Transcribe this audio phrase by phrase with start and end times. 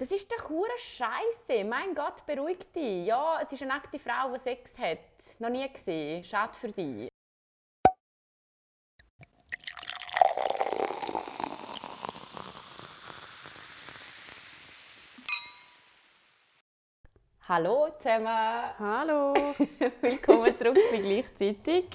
[0.00, 1.62] Das ist doch hure Scheiße.
[1.62, 3.04] Mein Gott, beruhig dich.
[3.04, 4.98] Ja, es ist eine nackte Frau, die Sex hat.
[5.38, 6.24] Noch nie gesehen.
[6.24, 7.10] Schade für dich.
[17.46, 18.78] Hallo zusammen.
[18.78, 19.34] Hallo.
[20.00, 21.90] Willkommen zurück bei gleichzeitig.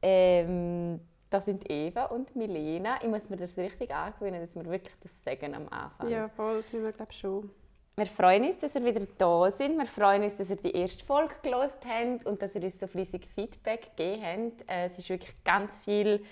[0.00, 2.96] Ähm, das sind Eva und Milena.
[3.02, 6.08] Ich muss mir das richtig angewöhnen, dass wir wirklich das sagen am Anfang.
[6.08, 7.50] Ja, voll, das müssen wir glaube schon.
[7.96, 9.76] Wir freuen uns, dass ihr wieder da sind.
[9.78, 12.86] Wir freuen uns, dass ihr die erste Folge gelost habt und dass ihr uns so
[12.86, 14.70] fließig Feedback gegeben habt.
[14.70, 16.24] Äh, es ist wirklich ganz viel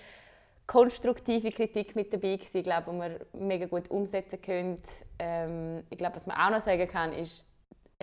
[0.66, 4.83] konstruktive Kritik mit dabei gewesen, ich glaube, die wir mega gut umsetzen können.
[5.19, 7.45] Ähm, ich glaube, was man auch noch sagen kann, ist,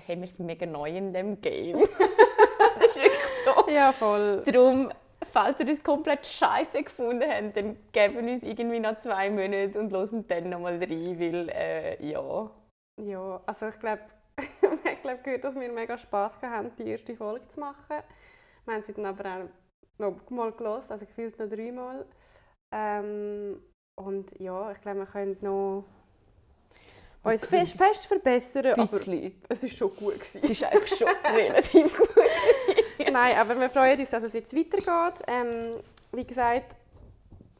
[0.03, 1.77] hey, wir sind mega neu in dem Game.
[2.79, 3.71] das ist wirklich so.
[3.71, 4.43] Ja, voll.
[4.45, 4.91] Darum,
[5.31, 9.91] falls ihr uns komplett scheiße gefunden habt, dann geben uns irgendwie noch zwei Monate und
[9.91, 12.49] hören dann nochmal rein, weil, äh, ja.
[13.01, 14.01] Ja, also ich glaube,
[14.37, 18.03] wir haben glaub, gehört, dass wir mega Spass haben, die erste Folge zu machen.
[18.65, 19.49] Wir haben sie dann aber auch
[19.97, 22.05] noch mal gelesen, also gefühlt noch dreimal.
[22.73, 23.61] Ähm,
[23.97, 25.85] und ja, ich glaube, wir können noch
[27.23, 29.41] uns fest, fest verbessern, aber Bisschen.
[29.49, 30.51] es ist schon gut Es gewesen.
[30.51, 32.24] ist eigentlich schon relativ gut.
[33.15, 35.23] Nein, aber wir freuen uns, dass es jetzt weitergeht.
[35.27, 35.77] Ähm,
[36.11, 36.75] wie gesagt,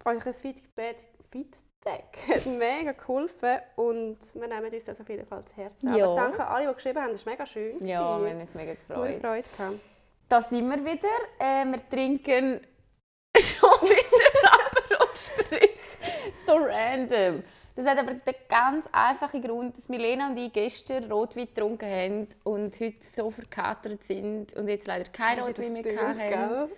[0.04, 0.98] euch Feedback,
[1.32, 5.96] Feedback hat mega geholfen und wir nehmen uns das auf jeden Fall zu Herzen.
[5.96, 6.08] Ja.
[6.08, 7.88] Aber danke an alle, die geschrieben haben, das war mega schön.
[7.88, 9.22] Ja, wir haben uns mega gefreut.
[9.22, 9.80] Freude gehabt.
[10.28, 11.08] Da sind wir wieder.
[11.40, 12.60] Äh, wir trinken
[13.38, 15.98] schon wieder Aperol Spritz.
[16.46, 17.44] So random.
[17.76, 22.28] Das hat aber den ganz einfachen Grund, dass Milena und ich gestern Rotwein getrunken haben
[22.44, 26.18] und heute so verkatert sind und jetzt leider kein Wie Rotwein mehr tönt, haben.
[26.18, 26.70] gell?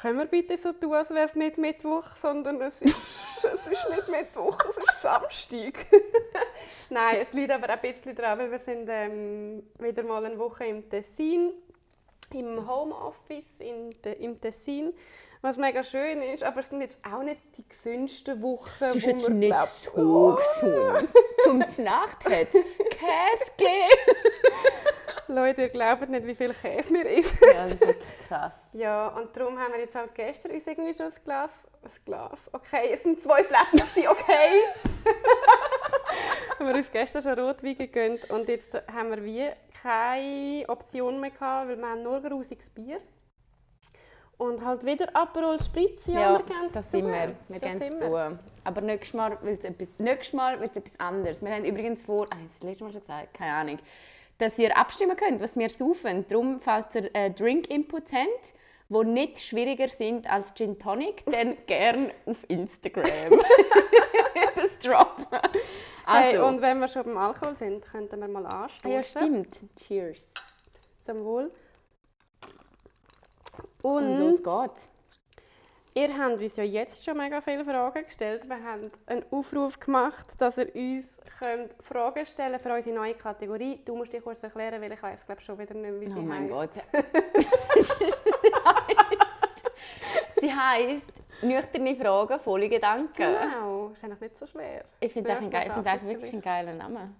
[0.00, 2.96] Können wir bitte so tun, als wäre es nicht Mittwoch, sondern es ist,
[3.52, 5.84] es ist nicht Mittwoch, es ist Samstag.
[6.90, 10.64] Nein, es liegt aber ein bisschen daran, weil wir sind ähm, wieder mal eine Woche
[10.64, 11.52] im Tessin,
[12.32, 14.94] im Homeoffice in im Tessin,
[15.42, 19.06] was mega schön ist, aber es sind jetzt auch nicht die gesündsten Wochen, Es ist
[19.06, 21.08] wo jetzt wir nicht glaub- so gesund.
[21.42, 24.18] Zum Nacht hat Käse gegeben.
[25.28, 27.38] Leute, ihr glaubt nicht, wie viel Käse wir essen.
[27.40, 27.94] Ja, das ist
[28.28, 28.52] krass.
[28.72, 32.50] Ja, und darum haben wir jetzt halt gestern uns irgendwie schon ein Glas, ein Glas,
[32.52, 34.64] okay, es sind zwei Flaschen, okay.
[36.58, 39.48] haben wir uns gestern schon Rotwein gegönnt und jetzt haben wir wie
[39.82, 43.00] keine Option mehr gehabt, weil wir haben nur grusiges Bier.
[44.40, 47.34] Und halt wieder Aperol Spritz, ja, wir kennen das sind wir.
[47.48, 48.38] Wir Das gehen es.
[48.64, 51.42] Aber nächstes Mal wird es etwas, nächstes Mal wird's etwas anderes.
[51.42, 53.78] Wir haben übrigens vor, ah, das letzte Mal schon gesagt, keine Ahnung,
[54.38, 56.24] dass ihr abstimmen könnt, was wir saufen.
[56.26, 58.54] Darum, falls ihr äh, Drink-Inputs habt,
[58.88, 63.04] die nicht schwieriger sind als Gin Tonic, dann gerne auf Instagram.
[64.56, 65.26] das droppen.
[66.06, 68.90] Also, Hey, und wenn wir schon beim Alkohol sind, könnten wir mal ah, anstoßen.
[68.90, 69.60] ja, stimmt.
[69.76, 70.32] Cheers.
[71.02, 71.50] Zum Wohl.
[73.82, 74.90] Und, Und, los geht's.
[75.92, 78.48] Ihr habt uns ja jetzt schon mega viele Fragen gestellt.
[78.48, 83.14] Wir haben einen Aufruf gemacht, dass ihr uns könnt Fragen stellen könnt für unsere neue
[83.14, 83.80] Kategorie.
[83.84, 86.22] Du musst dich kurz erklären, weil ich weiß glaube schon wieder nicht wie sie Oh
[86.22, 86.70] mein Gott.
[87.74, 87.96] heisst.
[90.40, 91.06] Sie heisst
[91.42, 93.12] «Nüchterne Fragen, volle Gedanken».
[93.16, 94.84] Genau, ist eigentlich nicht so schwer.
[95.00, 96.74] Ich finde es Ja, eigentlich, geil- ich du find's eigentlich schaffst es wirklich ein geiler
[96.74, 97.10] Name.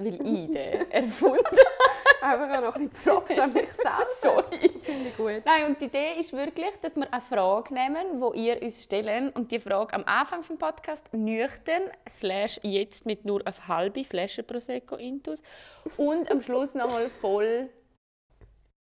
[0.00, 1.58] Weil ich den erfunden
[2.20, 4.04] Einfach auch noch ein Props an mich selber.
[4.16, 4.70] Sorry.
[4.82, 5.42] Finde ich gut.
[5.44, 9.30] Nein, und die Idee ist wirklich, dass wir eine Frage nehmen, die ihr uns stellen
[9.30, 14.42] und die Frage am Anfang des Podcasts nüchtern, slash jetzt mit nur eine halbe Flasche
[14.42, 15.42] Prosecco intus
[15.96, 17.68] und am Schluss nochmal voll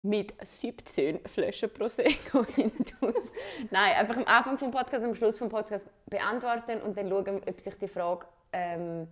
[0.04, 3.32] mit 17 Flaschen Prosecco intus.
[3.72, 7.60] Nein, einfach am Anfang des Podcasts, am Schluss des Podcasts beantworten und dann schauen, ob
[7.60, 9.08] sich die Frage ähm,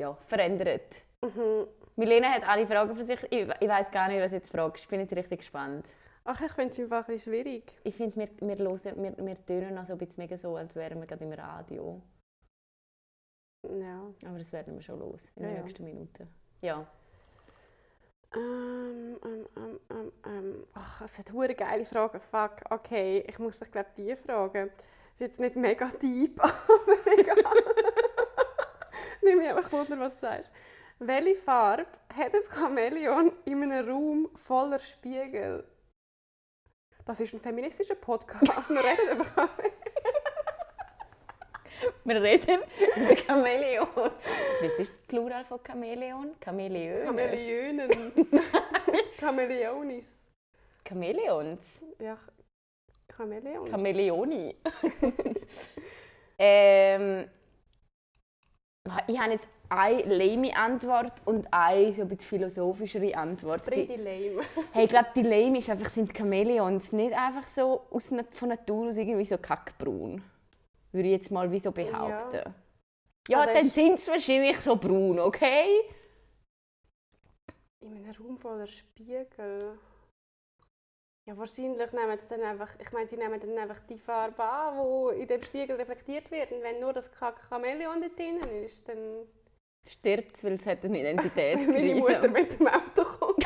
[0.00, 1.04] ja, verändert.
[1.24, 1.66] Mhm.
[1.96, 3.22] Milena hat alle Fragen für sich.
[3.30, 4.84] Ich, ich weiß gar nicht, was du jetzt fragst.
[4.84, 5.86] Ich bin jetzt richtig gespannt.
[6.24, 7.72] Ach, ich finde es einfach ein schwierig.
[7.84, 10.74] Ich finde, wir, wir, hören, wir, wir tönen noch so ein bisschen mega so, als
[10.74, 12.02] wären wir gerade im Radio.
[13.68, 14.00] Ja.
[14.26, 15.62] Aber das werden wir schon los in Ja, den ja.
[15.62, 16.28] nächsten Minuten.
[16.62, 16.86] Ja.
[18.34, 20.66] Ähm, ähm, ähm, ähm, ähm.
[20.72, 22.18] Ach, es hat hure geile Fragen.
[22.18, 24.70] Fuck, okay, ich muss dich glaube die fragen.
[25.12, 27.36] Ist jetzt nicht mega deep, aber egal.
[29.22, 30.50] Nimm mich einfach wunder, was du sagst.
[31.00, 35.66] Welche Farbe hat ein Chamäleon in einem Raum voller Spiegel?
[37.04, 38.70] Das ist ein feministischer Podcast.
[38.70, 39.72] Wir reden über Chamäleon.
[42.04, 42.60] Wir reden
[42.96, 43.88] über Chamäleon.
[43.96, 46.36] Was ist das Plural von Chamäleon?
[46.42, 47.04] Chamäleon.
[47.04, 48.12] Chamäleonen.
[49.18, 50.28] Chamäleonis.
[50.86, 51.84] Chamäleons.
[51.98, 52.16] Ja,
[53.16, 53.70] Chamäleons.
[53.70, 54.56] Chamäleoni.
[56.38, 57.28] ähm,
[59.06, 63.64] Ich habe jetzt eine lame Antwort und eine so ein bisschen philosophischere Antwort.
[63.64, 64.42] Bring Die, lame.
[64.72, 68.88] hey, ich glaube, die lame ist einfach, sind Chamäleons nicht einfach so aus, von Natur
[68.88, 70.22] aus irgendwie so kackbraun.
[70.92, 72.54] Würde ich jetzt mal wie so behaupten.
[73.26, 75.66] Ja, Also dann sind sie wahrscheinlich so braun, okay?
[77.80, 79.78] In einem Raum voller Spiegel.
[81.26, 84.76] Ja, wahrscheinlich nehmen sie dann einfach, ich meine, sie nehmen dann einfach die Farbe an,
[85.14, 86.52] die in dem Spiegel reflektiert wird.
[86.52, 87.10] Und wenn nur das
[87.48, 89.26] Chamäleon dort drinnen ist, dann
[89.86, 91.14] Stirbt weil es hat eine meine
[91.94, 92.28] Mutter Identitätskrise.
[92.28, 93.43] mit dem Auto kommt.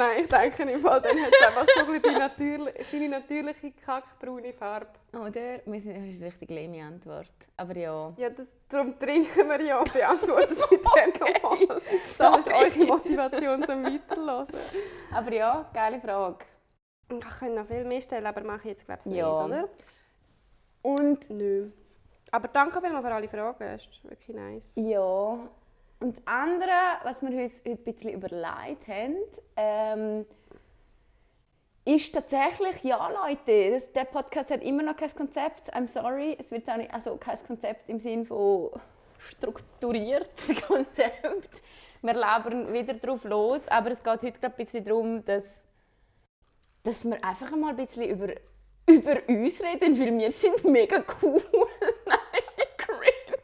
[0.00, 3.70] Nein, ich denke im Fall, dann hat es einfach so ein die natürli seine natürliche
[3.72, 4.88] kackbraune Farbe.
[5.12, 5.60] Oder?
[5.66, 7.28] Wir sind, das ist eine richtig lame Antwort.
[7.58, 8.12] Aber ja.
[8.16, 11.80] Ja, das, darum trinken wir ja und beantworten sie dann nochmal.
[11.90, 12.48] Das ist
[12.80, 14.46] eure Motivation zum Weiterhören.
[15.12, 16.46] Aber ja, geile Frage.
[17.10, 19.46] Ich könnte noch viel mehr stellen, aber mache ich jetzt glaube ich Ja.
[19.46, 19.68] nicht, oder?
[20.82, 21.70] Und Nö.
[22.30, 24.72] Aber danke vielmals für alle Fragen, das ist wirklich nice.
[24.76, 25.38] Ja.
[26.00, 26.70] Und das andere,
[27.02, 29.16] was wir uns heute ein bisschen überlegt haben,
[29.56, 30.26] ähm,
[31.84, 35.74] ist tatsächlich, ja Leute, das, der Podcast hat immer noch kein Konzept.
[35.74, 38.70] I'm sorry, es wird auch nicht, also kein Konzept im Sinne von
[39.18, 41.62] strukturiertes Konzept.
[42.00, 45.44] Wir labern wieder drauf los, aber es geht heute gerade ein bisschen darum, dass,
[46.82, 48.32] dass wir einfach mal ein bisschen über,
[48.86, 51.42] über uns reden, weil wir sind mega cool.
[52.06, 53.36] Nein, cringe.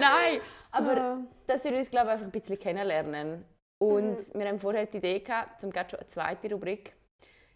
[0.00, 0.40] Nein,
[0.74, 1.18] aber Ja.
[1.46, 3.44] dass wir uns glaube ich, einfach ein bisschen kennenlernen.
[3.78, 6.94] Und wir haben vorher die Idee gehabt, zum gerade schon eine zweite Rubrik.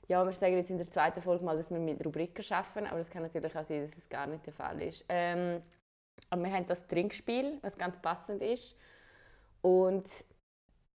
[0.08, 2.98] Ja, wir sagen jetzt in der zweiten Folge mal, dass wir mit Rubriken arbeiten, aber
[2.98, 5.04] es kann natürlich auch sein, dass es gar nicht der Fall ist.
[5.08, 5.62] Ähm,
[6.30, 8.76] aber wir haben das Trinkspiel, was ganz passend ist.
[9.60, 10.06] Und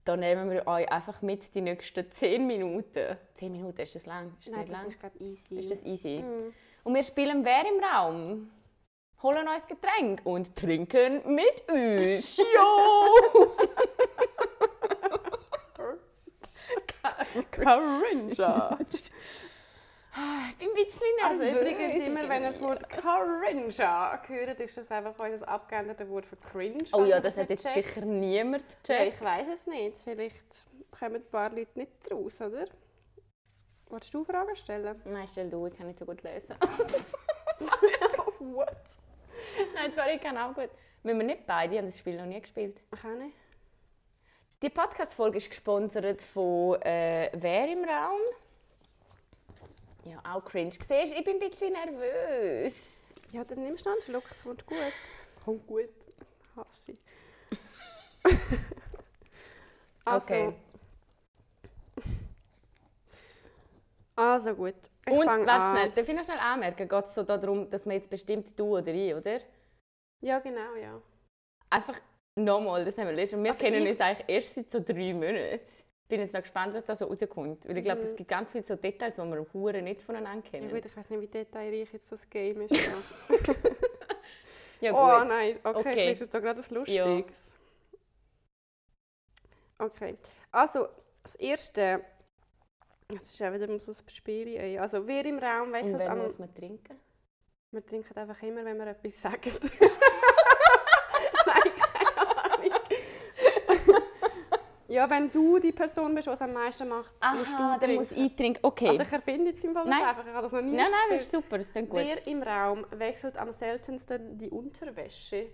[0.04, 3.16] da nehmen wir euch einfach mit die nächsten 10 Minuten.
[3.34, 4.32] 10 Minuten, ist das lang?
[4.38, 4.90] Ist das Nein, das lang?
[4.90, 5.58] ist glaube easy.
[5.58, 6.22] Ist das easy?
[6.22, 6.52] Mhm.
[6.84, 8.50] Und wir spielen Wer im Raum?
[9.22, 12.36] Holen uns Getränk und trinken mit uns.
[12.54, 13.52] Jo!
[17.50, 18.78] Carinja.
[18.80, 21.60] Ich bin ein bisschen Also nervös.
[21.60, 26.36] übrigens immer, wenn ihr das Wort Carinja hört, ist das einfach unser abgeändertes Wort für
[26.36, 26.84] cringe.
[26.92, 27.74] Oh ja, das hat jetzt checkt.
[27.94, 29.14] sicher niemand Ja, gecheckt.
[29.16, 29.96] ich weiß es nicht.
[30.02, 30.44] Vielleicht
[30.98, 32.66] kommen ein paar Leute nicht raus, oder?
[33.88, 35.00] Wolltest du Fragen stellen?
[35.04, 36.56] Nein, stell du, ich kann nicht so gut lesen.
[38.40, 38.76] What?
[39.74, 40.70] Nein, sorry, ich kann auch gut.
[41.02, 42.80] Müssen wir nicht beide, die haben das Spiel noch nie gespielt.
[42.94, 43.34] Ich auch nicht.
[44.62, 48.20] Die Podcast-Folge ist gesponsert von äh, Wer im Raum?
[50.04, 50.72] Ja, auch cringe.
[50.72, 53.14] Siehst ich bin ein bisschen nervös.
[53.32, 54.92] Ja, dann nimmst du noch einen Schluck, es kommt gut.
[55.44, 55.88] Kommt gut.
[56.56, 56.98] Hasse
[60.04, 60.54] also, Okay.
[64.16, 64.89] also gut.
[65.06, 66.88] Ich Und, warte schnell, darf ich noch schnell anmerken?
[66.88, 69.40] Geht es so darum, dass man jetzt bestimmt du oder ich, oder?
[70.20, 71.00] Ja, genau, ja.
[71.70, 71.98] Einfach
[72.36, 73.42] nochmal, das haben wir letztes.
[73.42, 75.60] Wir Also kennen ich- uns eigentlich erst seit so drei Monaten.
[75.64, 77.68] Ich bin jetzt noch gespannt, was da so rauskommt.
[77.68, 78.06] Weil ich glaube, Mhm.
[78.06, 80.68] es gibt ganz viele so Details, die wir hure nicht voneinander Ja kennen.
[80.70, 82.70] gut, ich weiß nicht, wie detailreich jetzt das Game ist.
[84.82, 84.92] Ja.
[84.92, 85.28] Ja, oh gut.
[85.28, 85.90] nein, okay, Okay.
[85.90, 87.54] ich lese jetzt da gerade was Lustiges.
[89.78, 90.16] Okay,
[90.50, 90.88] also
[91.22, 92.02] das erste,
[93.18, 94.48] das ist auch wieder so ein Spiel.
[94.48, 94.78] ey.
[94.78, 96.18] Also wer im Raum Und wechselt wenn am...
[96.18, 96.98] muss man trinken?
[97.72, 99.52] Wir trinken einfach immer, wenn wir etwas sagen.
[101.46, 102.16] Nein, keine
[102.52, 104.02] Ahnung.
[104.88, 107.94] ja, wenn du die Person bist, die es am meisten macht, musst du Aha, dann
[107.94, 108.58] muss ich trinken.
[108.62, 108.88] Okay.
[108.88, 110.02] Also ich erfinde jetzt im Fall Nein.
[110.04, 111.92] einfach, ich habe das noch nie nein, nein, das ist super, das ist gut.
[111.92, 115.46] Wer im Raum wechselt am seltensten die Unterwäsche?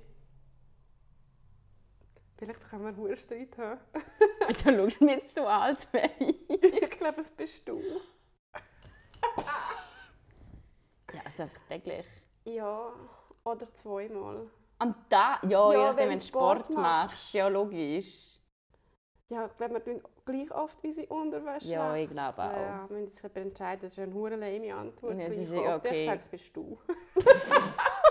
[2.38, 3.81] Vielleicht können wir einen hohen Streit haben.
[4.47, 6.50] Wieso schaust du mir jetzt so an, als wäre ich?
[6.50, 7.83] ich glaube, es bist du.
[11.14, 12.05] Ja, also einfach täglich.
[12.45, 12.93] Ja,
[13.45, 14.50] oder zweimal.
[14.78, 15.43] Am Tag?
[15.45, 17.33] Ja, Ja, nachdem, wenn du Sport Sport machst.
[17.33, 18.38] Ja, logisch.
[19.28, 22.52] Ja, ich glaube, wir tun gleich oft unsere Unterwäsche Ja, ich glaube auch.
[22.52, 23.81] Ja, wir müssen uns entscheiden.
[23.83, 25.19] Das ist eine hure lame Antwort.
[25.19, 25.26] Ja.
[25.26, 26.07] Ich okay.
[26.07, 26.78] sage, es bist du.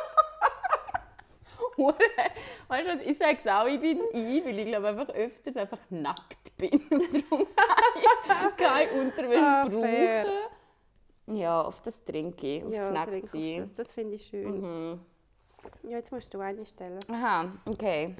[2.67, 5.79] Weißt du, ich sage es auch, ich bin ich, weil ich glaube einfach öfters einfach
[5.89, 7.47] nackt bin und darum
[8.57, 10.25] keine, Unterwäsche Ah, brauche.
[11.37, 13.57] Ja, auf das trinke ich, auf das ja, nackt trink auf sein.
[13.61, 14.61] das, das finde ich schön.
[14.61, 14.99] Mhm.
[15.83, 16.99] Ja, jetzt musst du eine stellen.
[17.11, 18.15] Aha, okay.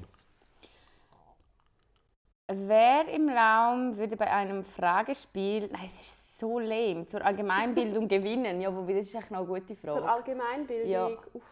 [2.47, 8.61] Wer im Raum würde bei einem Fragespiel, nein, es ist so lame, zur Allgemeinbildung gewinnen?
[8.61, 10.09] Ja, wobei, das ist echt noch eine gute Zur Frage.
[10.11, 10.89] Allgemeinbildung.
[10.91, 11.07] Ja.
[11.33, 11.43] Uff.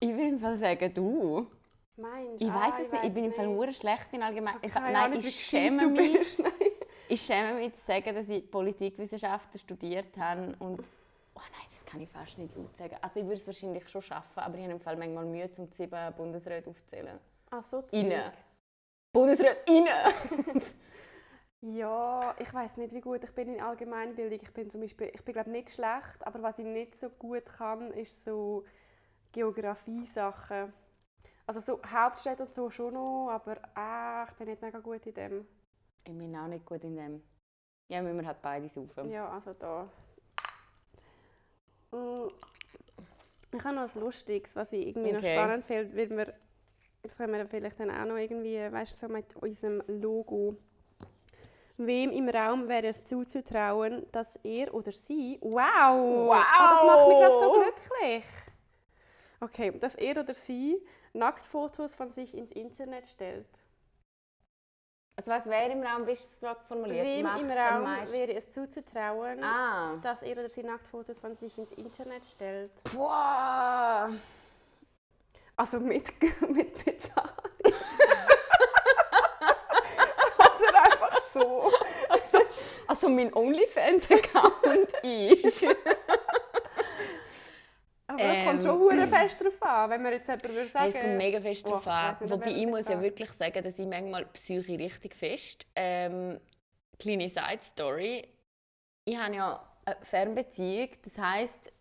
[0.00, 1.46] Ich würde im Fall sagen, du.
[1.96, 4.56] Meinst Ich Ah, weiß es nicht, ich bin im Fall hure schlecht in allgemein.
[4.62, 6.18] Ich keine nein, Ahnung, wie ich gescheit schäme du mich.
[6.18, 6.38] bist.
[6.38, 6.52] Nein.
[7.08, 10.80] Ich schäme mich zu sagen, dass ich Politikwissenschaften studiert habe und
[11.34, 12.96] oh nein, das kann ich fast nicht laut sagen.
[13.00, 15.68] Also ich würde es wahrscheinlich schon schaffen, aber ich habe im Fall manchmal Mühe, um
[15.70, 17.18] die sieben Bundesräte aufzuzählen.
[17.50, 18.30] Ach so, Innen.
[19.12, 20.62] Bundesrat innen!
[21.60, 24.38] Ja, ich weiß nicht, wie gut ich bin in Allgemeinbildung.
[24.40, 27.44] Ich bin zum Beispiel, ich bin glaube nicht schlecht, aber was ich nicht so gut
[27.46, 28.64] kann, ist so
[29.32, 30.72] Geografie-Sachen.
[31.46, 35.14] Also so Hauptstädte und so schon noch, aber ah, ich bin nicht mega gut in
[35.14, 35.46] dem.
[36.04, 37.22] Ich bin auch nicht gut in dem.
[37.90, 39.10] Ja, müssen wir halt beides saufen.
[39.10, 39.88] Ja, also da.
[41.92, 42.28] Mm,
[43.56, 45.32] Ich habe noch etwas Lustiges, was ich irgendwie noch Okay.
[45.32, 46.34] spannend finde, weil wir,
[47.02, 50.56] das können wir vielleicht dann auch noch irgendwie, weißt du, so mit unserem Logo.
[51.78, 56.34] Wem im Raum wäre es zuzutrauen, dass er oder sie, wow, Wow.
[56.34, 58.24] Ah, das macht mich gerade so glücklich.
[59.40, 60.80] Okay, dass er oder sie
[61.12, 63.46] Nacktfotos von sich ins Internet stellt.
[65.16, 67.04] Also was wäre im Raum, wie ist Frage formuliert?
[67.04, 69.96] Wem Macht's im Raum wäre es zuzutrauen, Ah.
[70.02, 72.70] dass er oder sie Nacktfotos von sich ins Internet stellt?
[72.94, 74.10] Boah.
[75.56, 76.08] Also mit,
[76.48, 77.32] mit Bezahlung.
[80.38, 81.72] Oder einfach so.
[82.86, 85.66] Also mein OnlyFans-Account ist...
[88.18, 88.62] Aber kommt Ähm.
[88.62, 90.88] schon hure fest drauf an, wenn man jetzt jemand würde sagen...
[90.88, 92.16] Es kommt mega fest Oh, drauf ich an.
[92.20, 95.66] Wobei ich muss ja wirklich sagen, dass ich manchmal Psyche richtig fest.
[95.74, 96.40] Ähm,
[96.98, 98.28] kleine Side Story.
[99.04, 101.72] Ich habe ja eine Fernbeziehung, das heisst,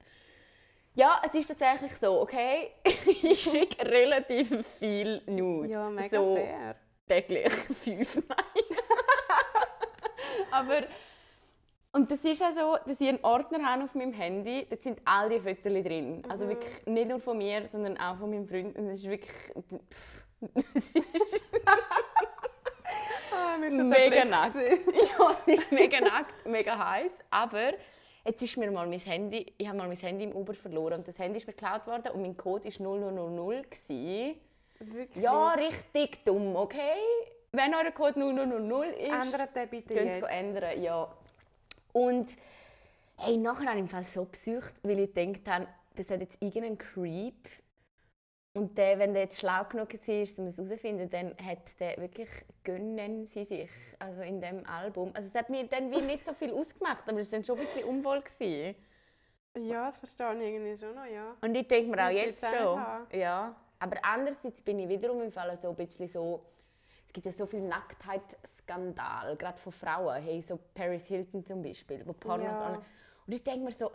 [0.98, 2.72] ja, es ist tatsächlich so, okay?
[2.86, 5.72] ich schicke relativ viel Nudes.
[5.77, 6.75] Ja, mega so fair.
[7.08, 7.51] täglich
[7.84, 8.63] fünf, nein.
[10.51, 10.82] Aber
[11.94, 15.00] und das ist auch so, dass ich einen Ordner habe auf meinem Handy, da sind
[15.06, 16.24] all die Fotos drin.
[16.29, 16.50] Also Mhm.
[16.50, 18.77] wirklich nicht nur von mir, sondern auch von meinem Freund.
[18.77, 19.32] Und das ist wirklich...
[19.32, 20.25] pff,
[20.74, 21.44] Das ist,
[23.34, 24.56] Ah, Mega nackt.
[24.56, 27.12] ja, es ist mega nackt, mega heiß.
[27.29, 27.74] Aber
[28.25, 29.53] jetzt ist mir mal mein Handy...
[29.58, 32.12] Ich habe mal mein Handy im Uber verloren und das Handy ist mir geklaut worden
[32.13, 33.70] und mein Code war 0000.
[33.72, 34.39] gewesen.
[34.79, 35.24] Wirklich?
[35.24, 37.00] Ja, richtig dumm, okay?
[37.51, 39.10] Wenn euer Code 0000 ist...
[39.12, 40.24] Ändert den bitte jetzt.
[40.27, 41.08] Ändern, ja.
[41.98, 42.38] Und
[43.18, 46.38] hey, nachher habe ich im Fall so besucht, weil ich gedacht habe, das hat jetzt
[46.39, 47.50] irgendeinen Creep.
[48.54, 52.30] Und der, wenn der jetzt schlau genug war, um es herauszufinden, dann hat der wirklich
[52.63, 55.12] «Gönnen Sie sich», also in dem Album.
[55.13, 57.60] Also es hat mir dann wie nicht so viel ausgemacht, aber es war dann schon
[57.60, 58.22] ein bisschen unwohl.
[58.22, 58.75] Gewesen.
[59.58, 61.36] Ja, das verstehe ich irgendwie schon noch, ja.
[61.42, 63.20] Und ich denke mir auch jetzt schon.
[63.20, 63.56] Ja.
[63.80, 66.46] Aber andererseits bin ich wiederum im Fall so ein bisschen so.
[67.08, 70.22] Es gibt ja so viel Nacktheit-Skandal, gerade von Frauen.
[70.22, 72.66] Hey, so Paris Hilton zum Beispiel, wo Pornos Ja.
[72.66, 72.86] an.
[73.26, 73.92] Und ich denke mir so,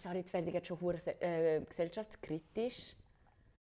[0.00, 0.78] sorry, jetzt werde ich jetzt schon
[1.20, 2.96] äh, gesellschaftskritisch.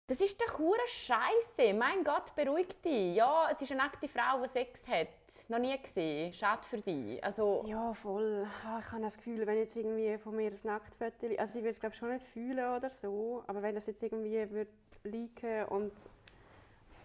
[0.08, 1.74] Das ist doch hure Scheiße.
[1.74, 3.16] Mein Gott, beruhig dich.
[3.16, 5.08] Ja, es ist eine nackte Frau, die Sex hat.
[5.48, 6.32] Noch nie gesehen.
[6.32, 7.24] Schade für dich.
[7.24, 8.48] Also, Ja, voll.
[8.64, 11.28] Ah, Ich habe das Gefühl, wenn jetzt irgendwie von mir ein Nacktfoto...
[11.38, 14.48] Also ich würde es glaube schon nicht fühlen oder so, aber wenn das jetzt irgendwie
[14.52, 15.92] würde und...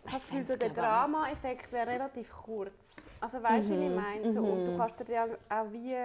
[0.05, 2.95] Ich habe das Gefühl, so der ich, Drama-Effekt wäre relativ kurz.
[3.21, 4.33] Also weißt du, wie ich meine?
[4.33, 5.97] So, Und du kannst dir ja auch wie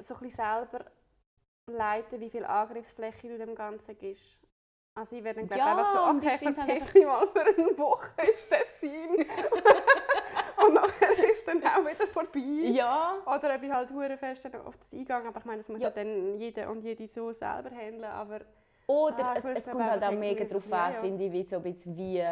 [0.00, 0.84] so ein bisschen selber
[1.66, 4.38] leiten, wie viel Angriffsfläche du dem Ganzen gibst.
[4.94, 7.40] Also ich werde dann glaub, Ja, einfach so, ich okay, halt verpiss mich mal für
[7.40, 9.26] eine Woche ins Tessin.
[10.66, 12.40] und nachher ist dann auch wieder vorbei.
[12.40, 13.14] ja.
[13.26, 15.88] Oder ob ich halt fest auf das Eingang, aber ich meine, das muss Ja.
[15.88, 15.94] ja.
[15.94, 18.40] dann jeder und jede so selber handeln, aber
[18.90, 21.56] Oder Ah, es, es kommt halt auch mega darauf an, ja, finde ich, wie so
[21.56, 22.24] ein bisschen wie.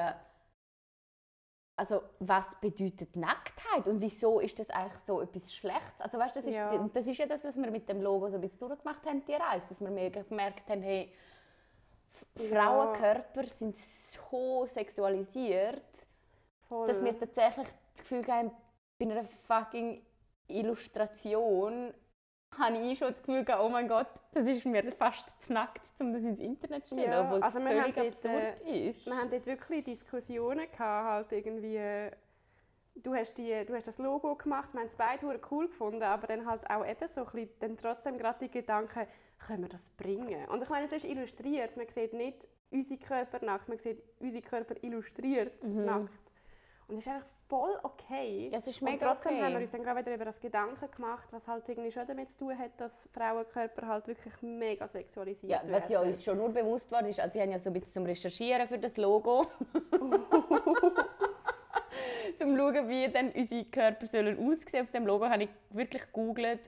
[1.79, 6.01] Also, was bedeutet Nacktheit und wieso ist das eigentlich so etwas Schlechtes?
[6.01, 6.89] Also, weißt, das, ist, Ja.
[6.95, 9.35] das ist ja das, was wir mit dem Logo so ein bisschen durchgemacht haben, die
[9.35, 9.67] Reise.
[9.69, 11.13] Dass wir mega gemerkt haben, hey,
[12.37, 12.47] Ja.
[12.49, 15.83] Frauenkörper sind so sexualisiert,
[16.67, 16.89] voll.
[16.89, 18.51] dass wir tatsächlich das Gefühl haben,
[18.99, 20.03] bei einer fucking
[20.49, 21.93] Illustration
[22.59, 25.81] habe ich schon das Gefühl gehabt, oh mein Gott, das ist mir fast zu nackt,
[26.01, 29.07] um das ins Internet zu stellen, Ja, obwohl es also wir völlig dort, absurd ist.
[29.07, 32.11] Wir haben dort wirklich Diskussionen gehabt, halt irgendwie, äh,
[32.97, 36.27] du hast, die, du hast das Logo gemacht, wir haben es beide cool gefunden, aber
[36.27, 39.07] dann halt auch eben so ein bisschen, dann trotzdem gerade die Gedanken,
[39.39, 40.47] können wir das bringen?
[40.49, 44.43] Und ich meine, es ist illustriert, man sieht nicht unsere Körper nackt, man sieht unsere
[44.43, 46.11] Körper illustriert nackt.
[46.89, 48.51] Und das ist eigentlich voll okay.
[48.53, 49.43] Es ist Und mega trotzdem okay.
[49.45, 52.31] haben wir uns dann gerade wieder über das Gedanken gemacht, was halt irgendwie schon damit
[52.33, 56.51] zu tun hat, dass Frauenkörper halt wirklich mega sexualisiert Ja, was ja uns schon nur
[56.51, 59.47] bewusst war, ist, also ich habe ja so ein bisschen zum Recherchieren für das Logo.
[62.39, 66.61] zum schauen, wie dann unsere Körper sollen aussehen Auf dem Logo habe ich wirklich gegoogelt,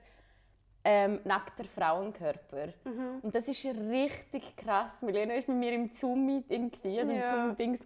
[0.83, 2.67] ähm, nackter Frauenkörper.
[2.85, 3.19] Mhm.
[3.21, 5.01] Und das ist richtig krass.
[5.01, 7.01] Milena war mit mir im Zoom-Meeting, also Ja.
[7.01, 7.85] im Zoom-Dings.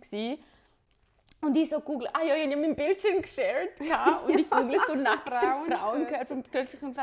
[1.44, 3.72] Und ich so google, ah ja, ich habe meinen Bildschirm geshared.
[4.26, 5.78] Und ich google so nackte Frauenkörper.
[5.78, 6.98] Frauenkörper und plötzlich kommt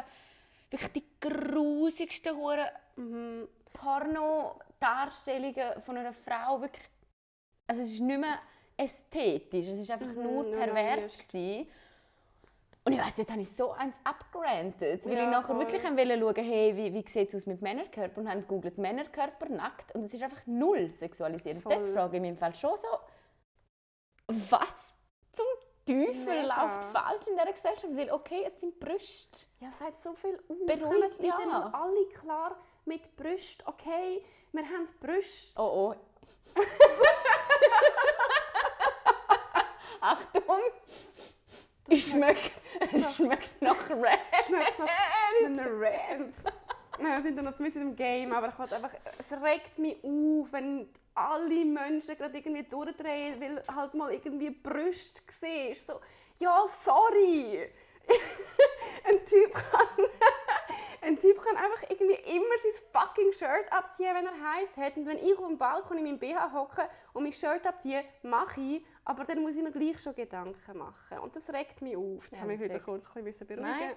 [0.70, 2.66] wirklich die grusigsten Huren
[2.96, 3.48] Mhm.
[3.72, 6.60] Porno-Darstellungen von einer Frau.
[6.60, 6.84] Wirklich,
[7.66, 8.38] also es ist nicht mehr
[8.76, 11.16] ästhetisch, es ist einfach Mhm, nur pervers.
[11.18, 11.66] Gewesen.
[12.84, 15.58] Und ich weiss, dort habe ich so eins abgerantet, weil Ja, ich nachher voll.
[15.60, 19.50] wirklich wollte schauen, hey, wie, wie sieht es aus mit Männerkörper und habe gegoogelt Männerkörper
[19.50, 21.56] nackt und es ist einfach null sexualisiert.
[21.56, 21.92] Und dort Voll.
[21.94, 22.88] frage ich mich im Fall schon so,
[24.30, 24.94] was
[25.32, 25.46] zum
[25.86, 26.62] Teufel Mega.
[26.62, 27.96] läuft falsch in dieser Gesellschaft?
[27.96, 29.40] Weil okay, es sind Brüste.
[29.60, 30.38] Ja, es hat so viel.
[30.66, 31.46] Beruhigt, bitte ja.
[31.46, 33.66] mal alle klar mit Brüst.
[33.66, 35.60] Okay, wir haben Brüste.
[35.60, 35.94] Oh oh.
[40.00, 40.42] Achtung!
[41.88, 42.50] Ich schmecke,
[42.92, 44.18] es schmeckt nach Red.
[44.46, 44.88] Schmeckt nach
[45.44, 46.32] einem.
[46.98, 50.88] Nein, wir sind noch mitten im Game, aber ich einfach, es regt mich auf, wenn
[51.28, 55.86] alle Menschen gerade irgendwie durchdrehen, weil halt mal irgendwie Brüste siehst.
[55.86, 56.00] So,
[56.38, 57.68] ja, sorry.
[59.08, 60.04] ein, typ kann,
[61.02, 64.96] ein Typ kann einfach irgendwie immer sein fucking Shirt abziehen, wenn er heiß hat.
[64.96, 68.60] Und wenn ich auf dem Balkon in meinem BH hocke und mein Shirt abziehe, mache
[68.60, 71.18] ich, aber dann muss ich mir gleich schon Gedanken machen.
[71.20, 72.24] Und das regt mich auf.
[72.30, 73.92] Das Ja, habe ich regt- kurz ein bisschen beruhigen.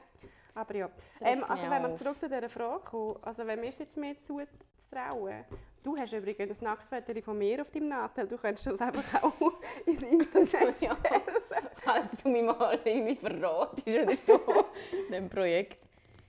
[0.56, 0.90] Aber ja.
[1.22, 4.16] Ähm, also wenn wir zurück zu dieser Frage kommen, also wenn wir es jetzt mehr
[4.18, 5.46] zutrauen,
[5.84, 9.34] du hast übrigens ein Nacktfoto von mir auf deinem Nadel, du könntest das einfach auch
[9.86, 10.96] ins Internet Ja.
[10.96, 11.22] stellen.
[11.84, 14.40] Falls du mich mal irgendwie verratest oder so,
[15.10, 15.78] diesem Projekt.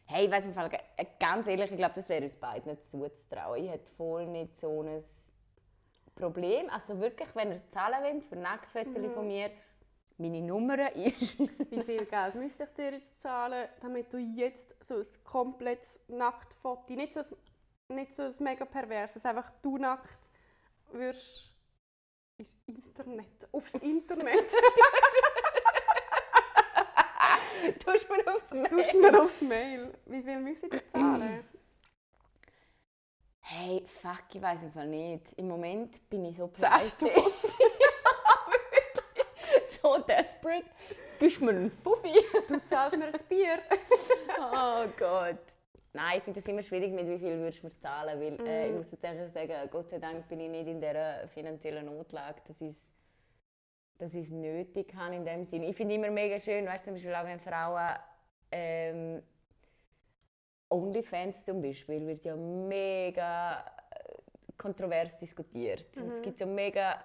[0.06, 2.90] Hey, ich weiss im Fall, äh, ganz ehrlich, ich glaube, das wäre uns beiden nicht
[2.90, 3.64] zuzutrauen.
[3.64, 5.02] Ich hätte voll nicht so ein
[6.14, 6.68] Problem.
[6.70, 9.50] Also wirklich, wenn ihr zahlen wollt für Nacktfotos von mir,
[10.18, 11.38] meine Nummer ist...
[11.70, 16.92] Wie viel Geld müsste ich dir jetzt zahlen, damit du jetzt so ein komplettes Nacktfoto,
[16.92, 17.26] nicht so ein,
[17.88, 20.28] nicht so ein mega perverses, einfach du nackt
[20.92, 21.50] würdest
[22.38, 24.52] ins Internet, aufs Internet,
[27.84, 28.68] Tust du mir aufs Mail?
[28.68, 29.94] tust mir aufs Mail.
[30.04, 31.44] Wie viel müsste ich dir zahlen?
[33.40, 35.32] Hey, fuck, ich weiß im Fall nicht.
[35.36, 37.06] Im Moment bin ich so pleite.
[37.06, 37.34] ja, wirklich.
[39.64, 40.66] So desperate.
[41.18, 42.14] Gibst mir einen Fuffi?
[42.48, 43.58] Du zahlst mir ein Bier.
[44.38, 45.38] Oh Gott.
[45.94, 48.66] Nein, ich finde es immer schwierig, mit wie viel würdest du mir zahlen, weil äh,
[48.66, 48.78] ich Mhm.
[48.78, 52.70] muss tatsächlich sagen, Gott sei Dank bin ich nicht in dieser finanziellen Notlage, dass ich
[52.70, 52.90] es
[53.98, 55.68] dass es nötig habe in dem Sinne.
[55.68, 57.94] Ich finde immer mega schön, weißt, zum Beispiel auch wenn Frauen
[58.50, 59.22] ähm,
[60.68, 63.64] Onlyfans zum Beispiel wird ja mega äh,
[64.58, 65.86] kontrovers diskutiert.
[65.96, 66.22] Und Es Mhm.
[66.22, 67.00] gibt so mega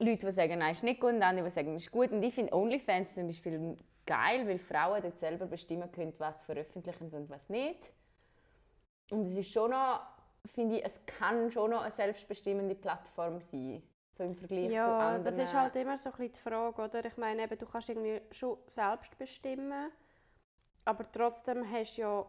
[0.00, 2.10] Leute, die sagen, nein, ist nicht gut und andere, die sagen, ist gut.
[2.10, 7.08] Und ich finde Onlyfans zum Beispiel geil, weil Frauen dort selber bestimmen können, was veröffentlichen
[7.10, 7.92] sie und was nicht.
[9.10, 10.00] Und es ist schon noch,
[10.46, 13.82] finde ich, es kann schon noch eine selbstbestimmende Plattform sein.
[14.16, 15.36] So im Vergleich zu Ja, anderen.
[15.36, 17.04] das ist halt immer so ein bisschen die Frage, oder?
[17.04, 19.90] Ich meine, eben, du kannst irgendwie schon selbst bestimmen,
[20.84, 22.26] aber trotzdem hast du ja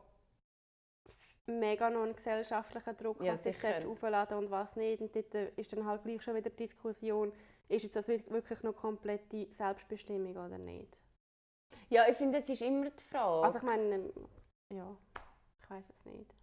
[1.46, 3.70] mega noch einen gesellschaftlichen Druck, Ja, was sicher.
[3.70, 5.02] jetzt aufladen und was nicht.
[5.02, 7.34] Und dort äh, ist dann halt gleich schon wieder die Diskussion,
[7.68, 10.98] ist jetzt das wir- wirklich noch komplette Selbstbestimmung oder nicht?
[11.94, 13.44] Ja, ich finde, es ist immer die Frage.
[13.46, 14.12] Also ich meine, ähm,
[14.74, 14.98] ja,
[15.62, 16.34] ich weiß es nicht.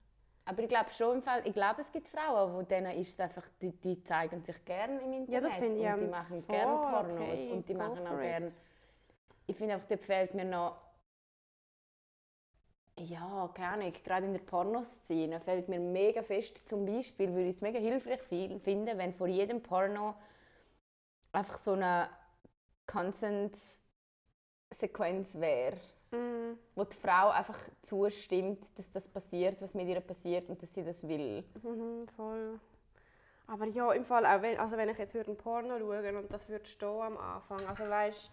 [0.45, 3.21] Aber ich glaube schon im Fall, ich glaube, es gibt Frauen, wo denen ist es
[3.21, 5.29] einfach, die, die zeigen sich gerne im Internet.
[5.29, 8.21] Ja, das finde ich und die machen voll gerne Pornos okay, und die machen auch
[8.21, 8.53] gerne.
[9.49, 10.77] Ich finde einfach, dort fehlt mir noch.
[13.01, 17.57] Ja, keine Ahnung, gerade in der Pornoszene fällt mir mega fest, zum Beispiel würde ich
[17.57, 20.15] es mega hilfreich fi- finden, wenn vor jedem Porno
[21.33, 22.09] einfach so eine
[24.71, 25.77] Consent-Sequenz wäre
[26.13, 30.75] Mm, wo die Frau einfach zustimmt, dass das passiert, was mit ihr passiert und dass
[30.75, 31.45] sie das will.
[31.63, 32.59] mhm, voll.
[33.47, 36.33] Aber ja, im Fall auch wenn, also wenn ich jetzt würde ein Porno schauen und
[36.33, 38.29] das würde stehen am Anfang, also weißt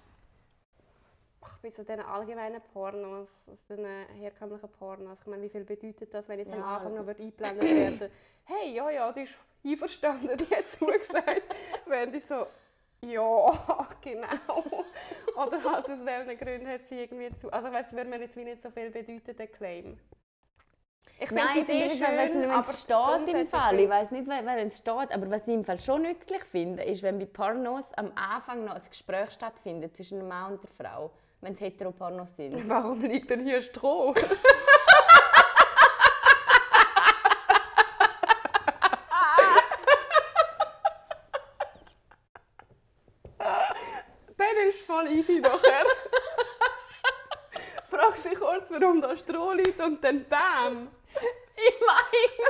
[1.42, 3.86] ach, bei so diesen allgemeinen Pornos, also diesen
[4.20, 6.78] herkömmlichen Pornos, ich meine, wie viel bedeutet das, wenn jetzt am Ja.
[6.78, 8.12] Anfang noch wird eingeblendet werden,
[8.46, 11.44] hey, ja, ja, die ist einverstanden, die hat zugesagt,
[11.86, 12.48] wenn die so,
[13.02, 14.86] ja, genau.
[15.36, 18.44] Oder halt aus welchen Gründen hat sie irgendwie zu, also weißt, würde mir jetzt wie
[18.44, 19.98] nicht so viel bedeuten, der Claim.
[21.20, 23.80] Ich finde die ich Idee schön, wenn aber es steht im Fall.
[23.80, 26.84] Ich weiß nicht, wenn wenn es steht, aber was ich im Fall schon nützlich finde,
[26.84, 30.70] ist, wenn bei Pornos am Anfang noch ein Gespräch stattfindet zwischen einem Mann und der
[30.70, 32.70] Frau, wenn es Heteropornos sind.
[32.70, 34.14] Warum liegt denn hier Stroh?
[44.98, 45.86] mal easy nachher.
[47.90, 50.90] Frag sie kurz, warum da Stroh liegt und dann bam!
[51.56, 52.48] Ich meine!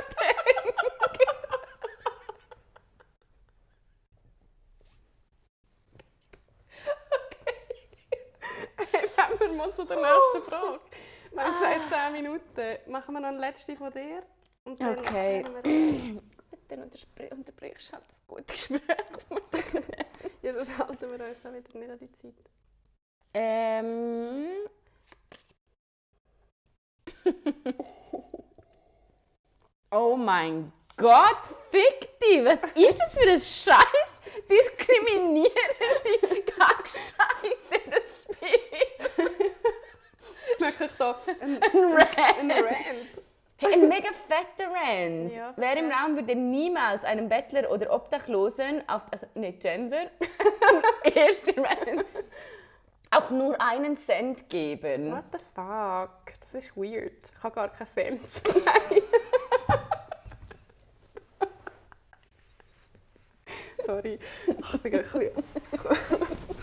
[9.38, 10.80] kommen wir mal zu der nächsten Frage.
[11.32, 12.10] Wir haben gesagt, ah.
[12.10, 12.90] 10 Minuten.
[12.90, 14.22] Machen wir noch eine letzte von dir?
[14.64, 15.42] Und dann okay.
[15.42, 15.62] Gut,
[16.68, 18.80] dann unterbrichst du halt das gute Gespräch.
[20.48, 22.34] Ja, sonst halten wir uns dann wieder nicht an die Zeit.
[23.34, 24.48] ähm.
[29.90, 32.42] oh mein Gott, fick dich!
[32.46, 38.58] Was ist das für ein Scheiß diskriminierende Kackscheiße, das Spiel?
[40.58, 42.18] Wirklich da ein, Ein Rant.
[42.38, 43.22] ein Rant.
[43.60, 45.34] Hey, ein mega fetter Rant.
[45.34, 45.90] Ja, Wer im.
[45.90, 50.12] Raum würde niemals einem Bettler oder Obdachlosen, auf, also nicht Gender,
[51.02, 52.04] erster Rant,
[53.10, 55.10] auch nur einen Cent geben?
[55.10, 56.34] What the fuck?
[56.52, 57.32] Das ist weird.
[57.36, 58.40] Ich habe gar keinen Sens.
[63.84, 64.20] Sorry.
[64.46, 65.32] Ich bin ein bisschen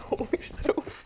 [0.08, 1.04] komisch drauf.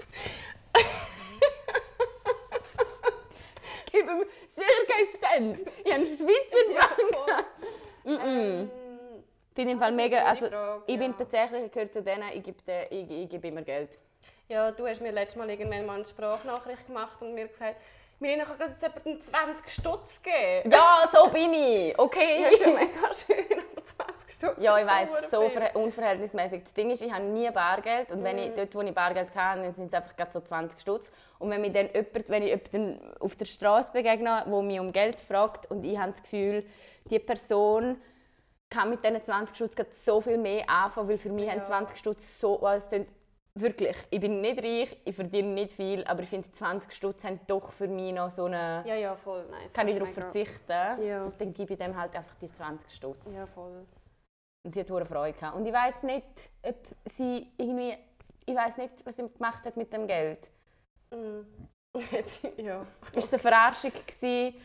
[3.92, 4.24] Gib ihm
[4.60, 5.72] sicher keinen Cent.
[5.84, 7.46] Ich habe einen Schweizer Franken.
[8.06, 8.72] Ähm,
[9.56, 11.18] Finde ich im Fall mega, also Frage, ich bin ja.
[11.18, 13.98] tatsächlich, ich gehöre zu denen, ich gebe, den- ich, ich gebe immer Geld.
[14.48, 17.76] Ja, du hast mir letztes Mal irgendwann mal eine Sprachnachricht gemacht und mir gesagt,
[18.20, 20.70] Milena kann jetzt etwa einen 20 Stutz geben.
[20.72, 22.44] Ja, so bin ich, okay?
[22.44, 25.70] Das ist ja mega schön, aber 20 Stutz Ja, ich weiß, so viel.
[25.74, 26.64] unverhältnismäßig.
[26.64, 28.42] Das Ding ist, ich habe nie Bargeld und wenn Mhm.
[28.44, 31.10] ich dort, wo ich Bargeld habe, dann sind es einfach gerade so 20 Stutz.
[31.40, 34.92] Und wenn, mich dann jemand, wenn ich jemanden auf der Straße begegne, der mich um
[34.92, 36.66] Geld fragt und ich habe das Gefühl,
[37.06, 38.02] die Person
[38.70, 41.54] kann mit diesen 20 Stutz gerade so viel mehr anfangen, weil für mich Ja.
[41.54, 43.08] haben 20 Stutz so, also es klingt
[43.62, 47.40] wirklich, ich bin nicht reich, ich verdiene nicht viel, aber ich finde 20 Stutz haben
[47.48, 49.74] doch für mich noch so eine, Ja, ja, voll nice.
[49.74, 50.72] kann ich darauf verzichten,
[51.04, 51.32] Ja.
[51.38, 53.18] dann gebe ich dem halt einfach die 20 Stutz.
[53.34, 53.86] Ja, voll.
[54.66, 55.56] Und sie hat hohe Freude gehabt.
[55.56, 56.26] Und ich weiß nicht,
[56.64, 56.76] ob
[57.16, 57.96] sie irgendwie,
[58.46, 60.50] ich weiß nicht, was sie gemacht hat mit dem Geld.
[61.12, 61.46] Mhm.
[62.58, 62.82] ja.
[63.16, 64.56] Ist es eine Verarschung gewesen?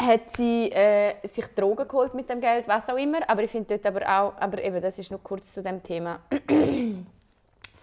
[0.00, 3.20] Hat sie äh, sich Drogen geholt mit dem Geld, was auch immer.
[3.30, 6.20] Aber ich finde dort aber auch, aber eben, das ist noch kurz zu dem Thema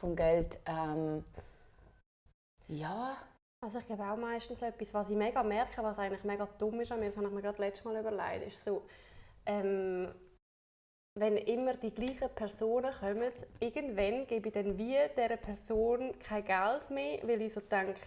[0.02, 0.60] vom Geld.
[0.66, 1.24] Ähm,
[2.68, 3.16] ja,
[3.64, 6.92] Also ich glaube auch meistens etwas, was ich mega merke, was eigentlich mega dumm ist
[6.92, 8.82] habe ich mir gerade letztes Mal überlegt, ist so,
[9.46, 10.12] ähm,
[11.20, 16.90] wenn immer die gleichen Personen kommen, irgendwann gebe ich dann wie dieser Person kein Geld
[16.90, 18.00] mehr, weil ich so denke,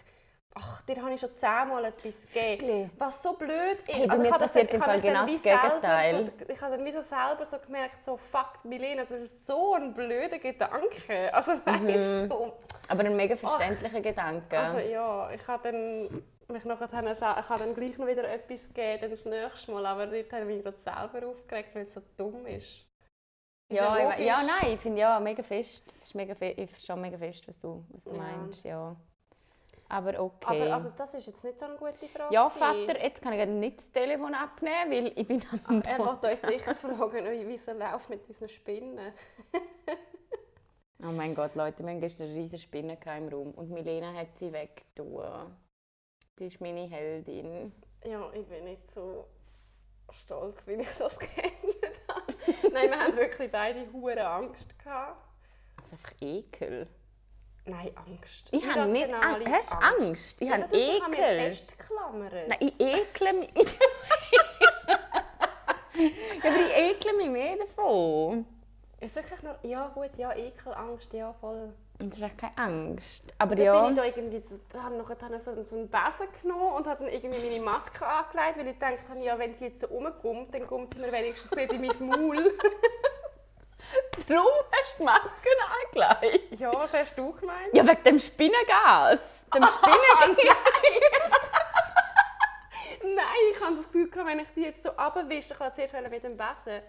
[0.54, 2.90] ach, dir habe ich schon zehnmal etwas gegeben.
[2.98, 3.88] Was so blöd ist.
[3.88, 6.26] Hey, mir ich habe das- passiert im Fall genau das Gegenteil.
[6.26, 9.92] So, ich habe dann wieder selber so gemerkt, so, fuck, Milena, das ist so ein
[9.92, 11.32] blöder Gedanke.
[11.32, 12.52] Also weißt du,
[12.88, 14.58] aber ein mega verständlicher Gedanke.
[14.58, 18.68] also ja, ich habe dann mich nachher dann, ich habe dann gleich noch wieder etwas
[18.68, 21.94] gegeben, dann das nächste Mal, aber dort habe ich mich gerade selber aufgeregt, weil es
[21.94, 22.66] so dumm ist.
[22.66, 22.86] Ist
[23.80, 24.18] ja, logisch.
[24.26, 25.84] ja, nein, ich finde ja mega fest.
[25.86, 28.20] Das ist mega fe ich verstehe mega fest, was du, was du Ja.
[28.22, 28.64] meinst.
[28.64, 28.94] Ja.
[29.88, 30.62] Aber okay.
[30.62, 32.34] Aber also, das ist jetzt nicht so eine gute Frage.
[32.34, 32.48] Ja.
[32.48, 36.42] Vater, jetzt kann ich nicht das Telefon abnehmen, weil ich bin am Er wird uns
[36.42, 39.12] sicher fragen, wie es läuft mit unseren Spinnen.
[41.06, 44.38] Oh mein Gott, Leute, wir haben gestern eine riesige Spinne im Raum und Milena hat
[44.38, 45.54] sie weggetan.
[46.38, 47.72] Die ist meine Heldin.
[48.06, 49.26] Ja, ich bin nicht so
[50.12, 52.72] stolz, wie ich das gehandelt habe.
[52.72, 55.20] Nein, wir haben wirklich beide hure Angst gehabt.
[55.76, 56.88] Das ist einfach Ekel.
[57.66, 58.48] Nein, Angst.
[58.50, 59.48] Ich habe nicht Angst.
[59.50, 60.36] Hast du Angst?
[60.40, 61.38] Ich Ja, habe du hast dich an mir Ekel.
[61.48, 62.32] festgeklammert.
[62.48, 63.50] Nein, ich ekle mich.
[65.94, 68.44] ja, aber ich ekle mich mehr davon.
[69.00, 69.58] Ist wirklich nur...
[69.62, 71.72] Ja gut, ja, Ekel, Angst, ja, voll.
[71.98, 73.32] Das ist echt keine Angst.
[73.38, 73.80] Aber Dann ja.
[73.82, 77.04] bin ich da irgendwie so, habe nachher dann so, so einen Besen genommen und habe
[77.04, 80.52] dann irgendwie meine Maske angelegt, weil ich gedacht habe, ja, wenn sie jetzt so rumkommt,
[80.54, 82.52] dann kommt sie mir wenigstens nicht in mein Maul.
[84.28, 85.48] Darum hast du die Maske
[86.10, 86.60] angelegt.
[86.60, 87.72] ja, was hast du gemeint?
[87.72, 89.44] Ja, wegen dem Spinnengas.
[89.54, 91.50] Dem Spinnengas.
[93.02, 96.22] Nein, ich habe das Gefühl, wenn ich die jetzt so abwische, ich kann zuerst mit
[96.22, 96.82] dem Besen,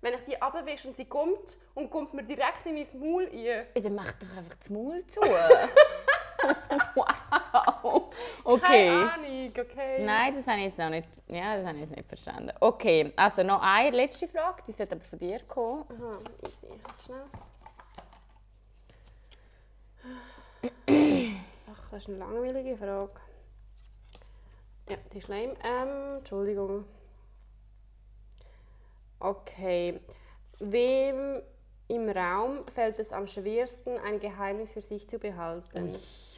[0.00, 3.66] wenn ich die abwische und sie kommt und kommt mir direkt in mein Maul rein.
[3.74, 5.20] Ja, dann mach doch einfach das Maul zu.
[6.94, 8.12] wow.
[8.44, 8.60] Okay.
[8.60, 10.04] Keine Ahnung, okay?
[10.04, 12.52] Nein, das habe ich jetzt noch nicht, ja, das habe ich jetzt nicht verstanden.
[12.60, 15.84] Okay, also noch eine letzte Frage, die sollte aber von dir kommen.
[15.90, 16.68] Aha, easy.
[16.82, 17.24] Warte Schnell.
[21.70, 23.20] Ach, das ist eine langweilige Frage.
[24.88, 25.54] Ja, die ist lame.
[25.64, 26.84] Ähm, Entschuldigung.
[29.20, 30.00] Okay.
[30.60, 31.42] Wem
[31.88, 35.94] im Raum fällt es am schwersten, ein Geheimnis für sich zu behalten?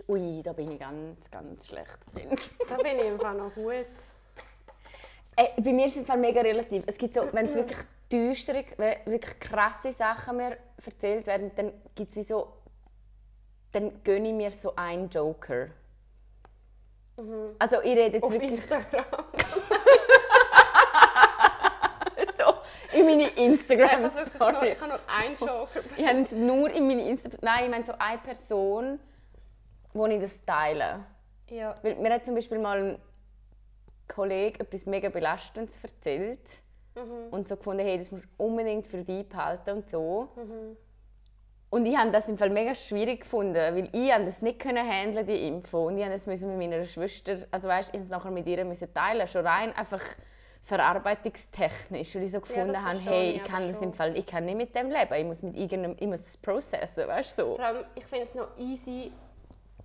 [0.08, 2.30] Ui, ui, da bin ich ganz, ganz schlecht drin.
[2.68, 3.86] Da bin ich Fall noch gut.
[5.36, 6.84] Äh, bei mir ist es mega relativ.
[6.86, 7.78] Es gibt so, wenn es wirklich
[8.10, 8.64] düstere,
[9.04, 12.52] wirklich krasse Sachen mir erzählt werden, dann gibt es wie so,
[13.72, 15.68] dann gönne ich mir so einen Joker.
[17.58, 19.04] Also ich rede jetzt Auf wirklich Instagram.
[22.92, 24.72] in meine Instagram-Story.
[24.72, 25.80] ich habe nur einen Joker.
[25.96, 27.38] Ich habe nur in meine Instagram...
[27.42, 29.00] Nein, ich meine so eine Person,
[29.92, 31.04] wo ich das teile.
[31.48, 31.74] Ja.
[31.82, 32.98] Weil mir hat zum Beispiel mal ein
[34.08, 36.40] Kollege etwas mega Belastendes erzählt
[37.30, 40.28] und so gefunden, hey, das musst du unbedingt für dich behalten und so.
[41.70, 45.24] Und ich habe das im Fall mega schwierig gefunden, weil ich das nicht können handeln
[45.24, 48.32] die Info und ich musste das müssen mit meiner Schwester, also weißt, ich es nachher
[48.32, 50.02] mit ihr müssen teilen, schon rein einfach
[50.70, 53.84] verarbeitungstechnisch, weil ich so gefunden habe, verstehe hey, ich ich kann das schon.
[53.88, 56.36] im Fall, ich kann nicht mit dem leben, ich muss mit irgendeinem, ich muss es
[56.36, 57.54] processen, weißt du so.
[57.54, 59.12] Vor allem, ich finde es noch easy,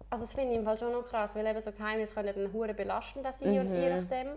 [0.10, 2.54] also das finde ich im Fall schon noch krass, weil eben so Geheimnisse können dann
[2.54, 4.28] hure belastend sein und je nachdem.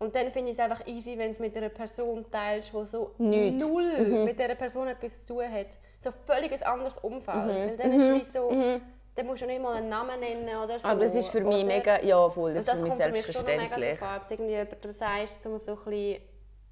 [0.00, 3.10] Und dann finde ich es einfach easy, wenn es mit einer Person teilst, die so
[3.18, 3.64] Nichts.
[3.64, 5.76] null mit dieser Person etwas zu tun hat.
[6.04, 7.48] So völlig ein anderes Umfeld.
[7.48, 8.80] Weil dann ist es wie so,
[9.18, 10.86] dann musst du nicht mal einen Namen nennen oder so.
[10.86, 13.02] Aber das ist für mich oder, mega, ja voll, das, das ist für mich kommt
[13.02, 13.98] für mich schon mega selbstverständlich.
[13.98, 16.22] drauf irgendwie jemandem sagst, so, ein bisschen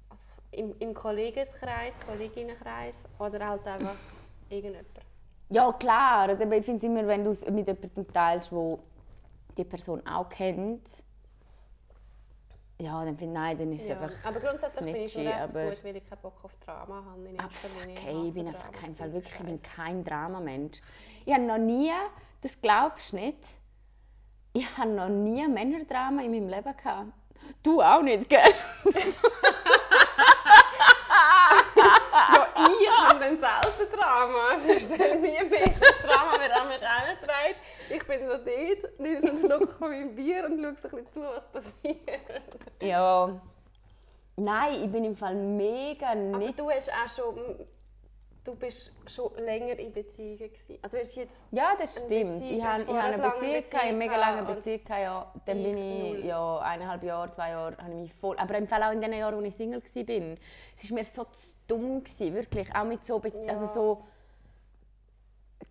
[0.09, 3.97] also im, im Kollegenkreis, Kolleginnenkreis oder halt einfach
[4.47, 4.87] irgendjemand.
[5.49, 6.29] Ja, klar.
[6.29, 8.79] Also, ich finde es immer, wenn du es mit jemandem teilst, wo
[9.57, 10.87] die Person auch kennt,
[12.79, 13.99] ja, dann finde ich, nein, dann ist es Ja.
[13.99, 17.27] einfach Aber grundsätzlich bin ich snitchy, aber gut, weil ich keinen Bock auf Drama habe.
[17.27, 17.49] In Ah,
[18.03, 20.79] hey, ich bin einfach Drama, kein Fall wirklich, ich bin kein Dramamensch.
[21.25, 21.91] Ich habe noch nie,
[22.41, 23.39] das glaubst du nicht,
[24.53, 27.11] ich habe noch nie ein Männerdrama in meinem Leben gehabt.
[27.63, 28.41] Du auch nicht, gell?
[31.75, 32.47] Ja,
[32.79, 34.55] ich habe dann selten Drama.
[34.57, 35.37] Es ist dann nie.
[35.49, 37.55] Das Drama wird an mich herangetragen.
[37.89, 41.05] Ich bin so dort, nehme so einen Schluck von meinem Bier und schaue so ein
[41.05, 42.57] bisschen zu, was passiert.
[42.81, 43.39] Ja.
[44.35, 46.59] Nein, ich bin im Fall mega Aber nicht.
[46.59, 47.67] du hast auch schon...
[48.47, 50.79] Du bist schon länger in Beziehungen gewesen.
[50.81, 51.45] Also du hast jetzt...
[51.51, 52.41] Ja, das stimmt.
[52.41, 54.79] Ich habe ich habe eine Beziehung, Beziehung eine mega lange Beziehung.
[54.87, 58.37] Ja, dann bin ich ja, eineinhalb Jahre, zwei Jahre, habe ich mich voll...
[58.37, 60.37] Aber im Fall auch in den Jahren, als ich Single war,
[60.77, 62.73] es war mir so zu dumm, gewesen, wirklich.
[62.73, 63.19] Auch mit so...
[63.19, 63.49] Be Ja.
[63.49, 64.03] Also so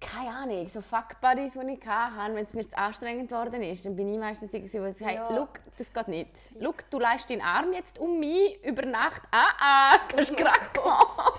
[0.01, 3.97] keine Ahnung, so Fuck-Buddies, die ich hatte, wenn es mir zu anstrengend geworden ist, dann
[3.97, 5.29] bin ich meistens die, die gesagt hey, Ja.
[5.31, 6.31] «Schau, das geht nicht.
[6.63, 9.23] Schau, du leist deinen Arm jetzt um mich über Nacht.
[9.31, 10.61] Ah, ah, kannst Oh gerade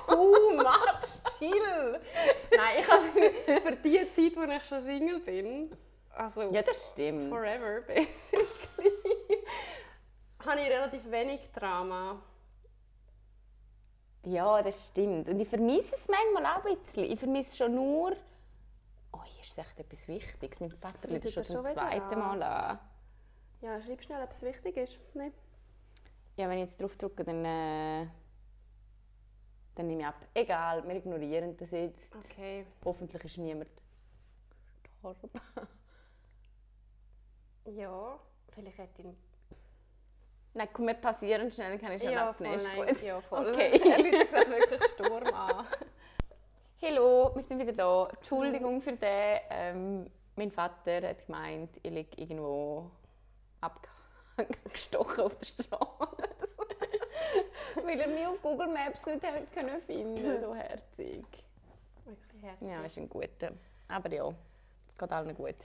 [0.08, 2.00] Too much, chill!
[2.56, 5.70] Nein, ich habe für die Zeit, wo ich schon Single bin,
[6.15, 7.30] also Ja, das stimmt.
[7.30, 8.91] forever basically,
[10.46, 12.22] habe ich relativ wenig Drama.
[14.24, 15.30] Ja, das stimmt.
[15.30, 17.06] Und ich vermisse es manchmal auch ein bisschen.
[17.06, 18.15] Ich vermisse schon nur...
[19.58, 20.60] Ist echt etwas Wichtiges.
[20.60, 22.20] Mein Vater ruft schon zum zweiten?
[22.20, 22.80] Mal an.
[23.62, 25.00] Ja, schreib schnell, ob es wichtig ist.
[25.15, 25.32] Nee.
[26.36, 27.43] Ja, wenn ich jetzt drauf drücke, dann...
[27.43, 28.08] Äh,
[29.74, 30.15] dann nehme ich ab.
[30.36, 32.15] Egal, wir ignorieren das jetzt.
[32.15, 32.67] Okay.
[32.86, 33.70] Hoffentlich ist niemand
[34.84, 35.30] gestorben.
[37.70, 38.17] Ja,
[38.54, 39.08] vielleicht hätte ich...
[40.54, 42.58] Nein, komm, wir passieren schnell, dann kann ich schon Ja, abnehmen.
[42.60, 43.50] voll, Ist nein, ja, voll.
[43.50, 43.72] Okay.
[43.91, 45.65] er läutet gerade wirklich Sturm an.
[46.80, 48.08] Hallo, wir sind wieder da.
[48.16, 49.40] Entschuldigung für den.
[49.50, 52.92] Ähm, mein Vater hat gemeint, ich liege irgendwo
[53.62, 56.68] abgestochen auf der Straße.
[57.84, 61.26] Weil er mich auf Google Maps nicht hat können finden So herzig.
[62.06, 62.70] Wirklich herzlich.
[62.70, 63.54] Ja, ist ein guter.
[63.88, 64.32] Aber ja,
[64.88, 65.56] es geht allen gut.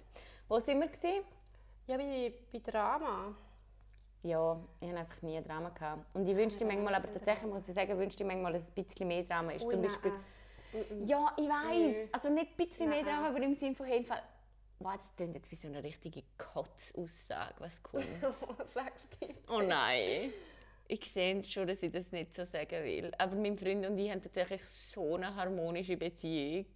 [0.49, 0.89] Wo sind wir?
[0.89, 1.25] Gewesen?
[1.89, 3.35] Ja, bei, bei Drama.
[4.23, 5.69] Ja, ich hatte einfach nie Drama.
[5.69, 6.07] Gehabt.
[6.15, 9.09] Und ich wünschte manchmal, aber tatsächlich muss ich sagen, wünschte manchmal, dass es ein bisschen
[9.09, 9.65] mehr Drama ist.
[9.67, 10.25] Ui, Zum Beispiel, nein.
[11.07, 11.93] Ja, ich weiß.
[11.93, 12.09] Nö.
[12.13, 13.03] Also nicht ein bisschen mehr.
[13.03, 14.23] Drama, aber im Sinne von, hey, im Fall,
[14.81, 18.07] wow, das klingt jetzt wie so eine richtige Kotzaussage, was kommt.
[18.75, 19.35] Sag's bitte.
[19.49, 20.33] oh nein.
[20.89, 23.13] Ich sehe es schon, dass ich das nicht so sagen will.
[23.17, 26.67] Aber mein Freund und ich haben tatsächlich so eine harmonische Beziehung.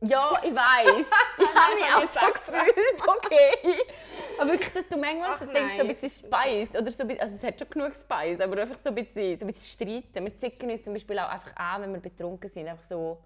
[0.00, 1.06] Ja, ich weiß.
[1.38, 3.78] ich habe mich auch so gefühlt, okay.
[4.40, 6.76] Aber wirklich, dass du manchmal Ach denkst, so ein bisschen Spice.
[6.76, 9.44] Oder so, bisschen- also es hat schon genug Spice, aber einfach so ein bisschen, so
[9.44, 10.24] ein bisschen streiten.
[10.24, 12.68] Wir zicken uns zum Beispiel auch einfach an, wenn wir betrunken sind.
[12.68, 13.18] Einfach so...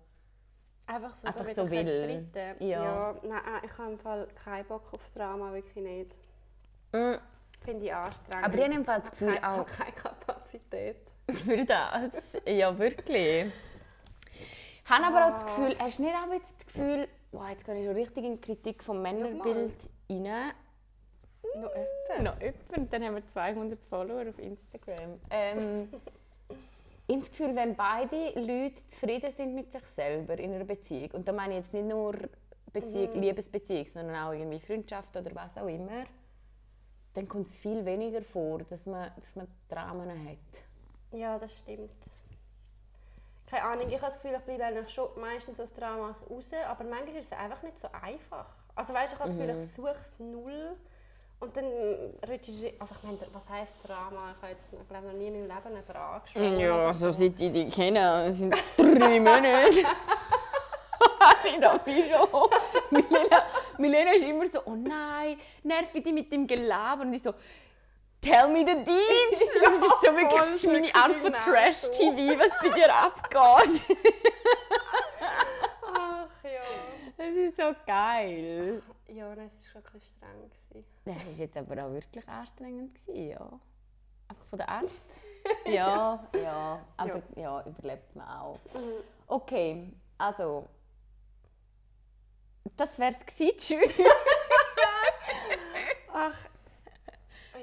[0.86, 2.26] Einfach so, Einfach so will.
[2.34, 2.54] Ja.
[2.60, 3.14] ja.
[3.22, 6.16] Nein, ich habe im Fall keinen Bock auf Drama, wirklich nicht.
[6.92, 7.14] Mm.
[7.64, 8.44] Finde ich anstrengend.
[8.46, 10.96] Aber ich habe im Fall das Ich Gefühl habe auch keine Kapazität.
[11.44, 12.12] für das.
[12.46, 13.52] Ja, wirklich.
[14.84, 15.46] Ich habe aber auch das Ah.
[15.56, 18.34] Gefühl, hast du nicht auch jetzt das Gefühl, wow, jetzt gehe ich schon richtig in
[18.34, 19.72] die Kritik vom Männerbild
[20.10, 20.52] rein.
[21.56, 22.22] Noch öppe.
[22.22, 25.20] Noch jemand, dann haben wir 200 Follower auf Instagram.
[25.30, 25.88] Ähm,
[27.08, 31.32] das Gefühl, wenn beide Leute zufrieden sind mit sich selber in einer Beziehung, und da
[31.32, 32.14] meine ich jetzt nicht nur
[32.72, 36.04] Beziehung, Liebesbeziehung, sondern auch irgendwie Freundschaft oder was auch immer,
[37.14, 40.62] dann kommt es viel weniger vor, dass man, dass man Dramen hat.
[41.18, 41.90] Ja, das stimmt.
[43.52, 46.84] Keine Ahnung, ich habe das Gefühl, ich bleibe eigentlich schon meistens aus Dramas raus, aber
[46.84, 48.46] manchmal ist es einfach nicht so einfach.
[48.74, 49.62] Also weißt, du, ich habe das Gefühl, Mhm.
[49.62, 50.76] ich suche es null
[51.38, 51.64] Und dann
[52.24, 54.30] recherchiere also ich meine, was heisst Drama?
[54.34, 56.60] Ich habe jetzt, ich glaube, noch nie in meinem Leben jemanden angeschrieben.
[56.60, 59.68] Ja, so seit ich dich kenne, das sind drei Monate.
[61.44, 62.50] ich dachte schon.
[62.90, 63.42] Milena,
[63.76, 67.02] Milena ist immer so, oh nein, nerv ich dich mit dem Gelaber.
[67.02, 67.34] Und ich so,
[68.22, 69.42] tell me the deeds.
[69.62, 72.94] Das ist so wirklich voll, das ist meine Art von genau Trash-TV, was bei dir
[72.94, 73.84] abgeht.
[75.94, 76.62] Ach ja.
[77.16, 78.82] Das ist so geil.
[79.08, 80.50] Ja, das war schon ein bisschen streng.
[80.70, 80.88] Gewesen.
[81.04, 83.60] Das war jetzt aber auch wirklich anstrengend, gewesen, ja.
[84.28, 84.90] Einfach von der Art.
[85.66, 88.60] Ja, ja, aber ja, überlebt man auch.
[89.26, 90.68] Okay, also.
[92.76, 93.80] Das wär's gewesen.
[96.12, 96.36] Ach,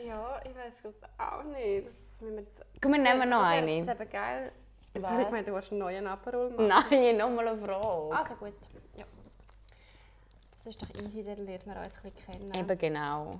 [0.05, 1.88] ja, ich weiß es auch nicht.
[1.88, 2.65] Das müssen wir jetzt...
[2.81, 3.85] Komm, wir nehmen noch eine.
[3.85, 4.51] Das ist eben geil.
[4.93, 6.67] Jetzt habe ich gemeint, du willst einen neuen Aperol machen.
[6.67, 8.17] Nein, nochmal eine Frage.
[8.17, 8.53] Also gut,
[8.95, 9.05] ja.
[10.57, 12.53] Das ist doch easy, dann lernt man uns ein bisschen kennen.
[12.53, 13.39] Eben genau.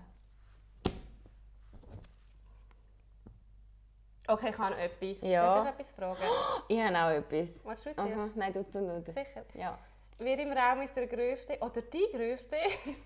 [4.28, 5.22] Okay, ich habe noch etwas.
[5.22, 5.64] Ja.
[5.64, 6.24] Darf ich etwas fragen?
[6.68, 7.50] Ich habe auch etwas.
[7.66, 8.36] Willst du Aha, zuerst?
[8.36, 9.02] nein, du, du, du.
[9.02, 9.12] du.
[9.12, 9.44] Sicher.
[9.56, 9.80] Ja,
[10.22, 12.58] Wer im Raum ist der größte oder die größte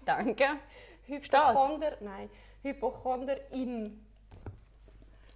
[0.03, 0.45] danke.
[1.05, 2.27] Hypochonder, nein,
[2.63, 3.99] Hypochonderin?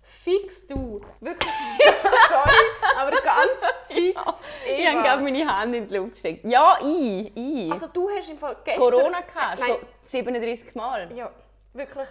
[0.01, 1.01] Fix du.
[1.19, 1.51] Wirklich,
[2.29, 2.55] sorry,
[2.97, 3.51] aber ganz
[3.87, 4.19] fix.
[4.65, 4.91] Ich Eva.
[4.91, 6.45] habe gerade meine Hand in die Luft gesteckt.
[6.45, 7.31] Ja, ich.
[7.35, 7.71] ich.
[7.71, 8.81] Also du hast im Fall gestern...
[8.81, 9.67] Corona gehabt, Nein.
[9.67, 9.77] schon
[10.09, 11.13] 37 Mal.
[11.15, 11.31] Ja,
[11.73, 12.07] wirklich.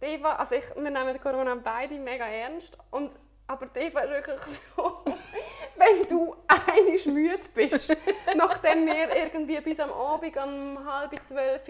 [0.00, 2.76] Eva, also ich, wir nehmen Corona beide mega ernst.
[2.90, 3.14] Und,
[3.46, 5.02] aber Eva ist wirklich so,
[5.76, 7.88] wenn du einig müde bist,
[8.36, 11.66] nachdem wir irgendwie bis am Abend um halb zwölf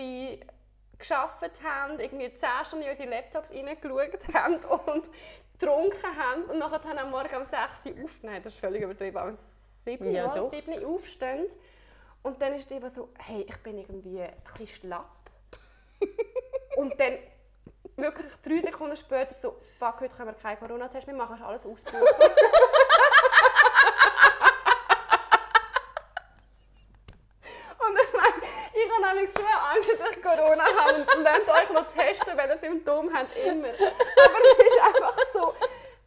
[0.98, 4.54] geschafft haben, irgendwie 10 Stunden in unsere Laptops reingeschaut haben
[4.86, 5.10] und
[5.58, 8.82] getrunken haben und nachher dann am Morgen um 6 Uhr auf, nein, das ist völlig
[8.82, 9.36] übertrieben, um
[9.84, 10.50] 7 Ja, Uhr, doch.
[10.52, 11.46] 7 Uhr aufstehen.
[12.22, 15.30] Und dann ist die Eva so, hey, ich bin irgendwie ein bisschen schlapp.
[16.76, 17.18] Und dann
[17.96, 21.64] wirklich drei Sekunden später so, fuck, heute können wir keinen Corona-Test mehr machen, ist alles
[21.64, 22.14] ausgebucht.
[27.78, 28.42] Und ich meine,
[28.74, 32.50] ich habe nämlich schon Angst, dass ich Corona habe und lernt euch noch testen, wenn
[32.50, 33.68] ihr Symptome habt, immer.
[33.68, 35.54] Aber es ist einfach so,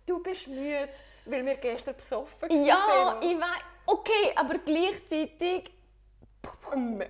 [0.06, 0.90] du bist müde,
[1.26, 2.66] weil wir gestern besoffen waren.
[2.66, 3.64] Ja, ich weiß.
[3.86, 5.72] Okay, aber gleichzeitig
[6.74, 7.06] Name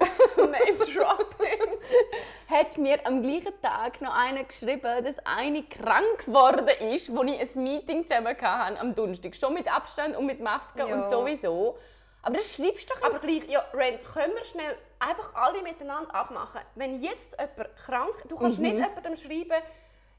[0.94, 1.80] Dropping.
[2.50, 7.40] hat mir am gleichen Tag noch einer geschrieben, dass eine krank geworden ist, wo ich
[7.40, 9.36] ein Meeting zusammen hatte am Donnerstag.
[9.36, 10.86] Schon mit Abstand und mit Maske Ja.
[10.86, 11.78] und sowieso.
[12.24, 16.14] Aber das schreibst du doch Aber gleich, ja, Rand, können wir schnell einfach alle miteinander
[16.14, 16.62] abmachen?
[16.76, 18.64] Wenn jetzt jemand krank, du kannst Mhm.
[18.66, 19.64] nicht jemandem schreiben,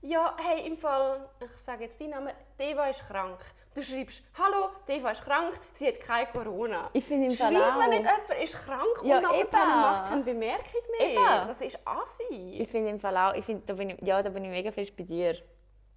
[0.04, 3.38] ja, hey, im Fall, ich sage jetzt deinen Namen, Deva ist krank.
[3.72, 6.90] Du schreibst, hallo, Deva ist krank, sie hat kein Corona.
[6.92, 9.50] Ich finde im Fall Schreibt man nicht, jemand ist krank Ja, und nachher eben.
[9.52, 11.08] macht keine Bemerkung mehr.
[11.08, 11.48] Eben.
[11.48, 12.58] Das ist assi.
[12.60, 14.72] Ich finde im Fall auch, ich finde, da bin ich, ja, da bin ich mega
[14.72, 15.36] fest bei dir.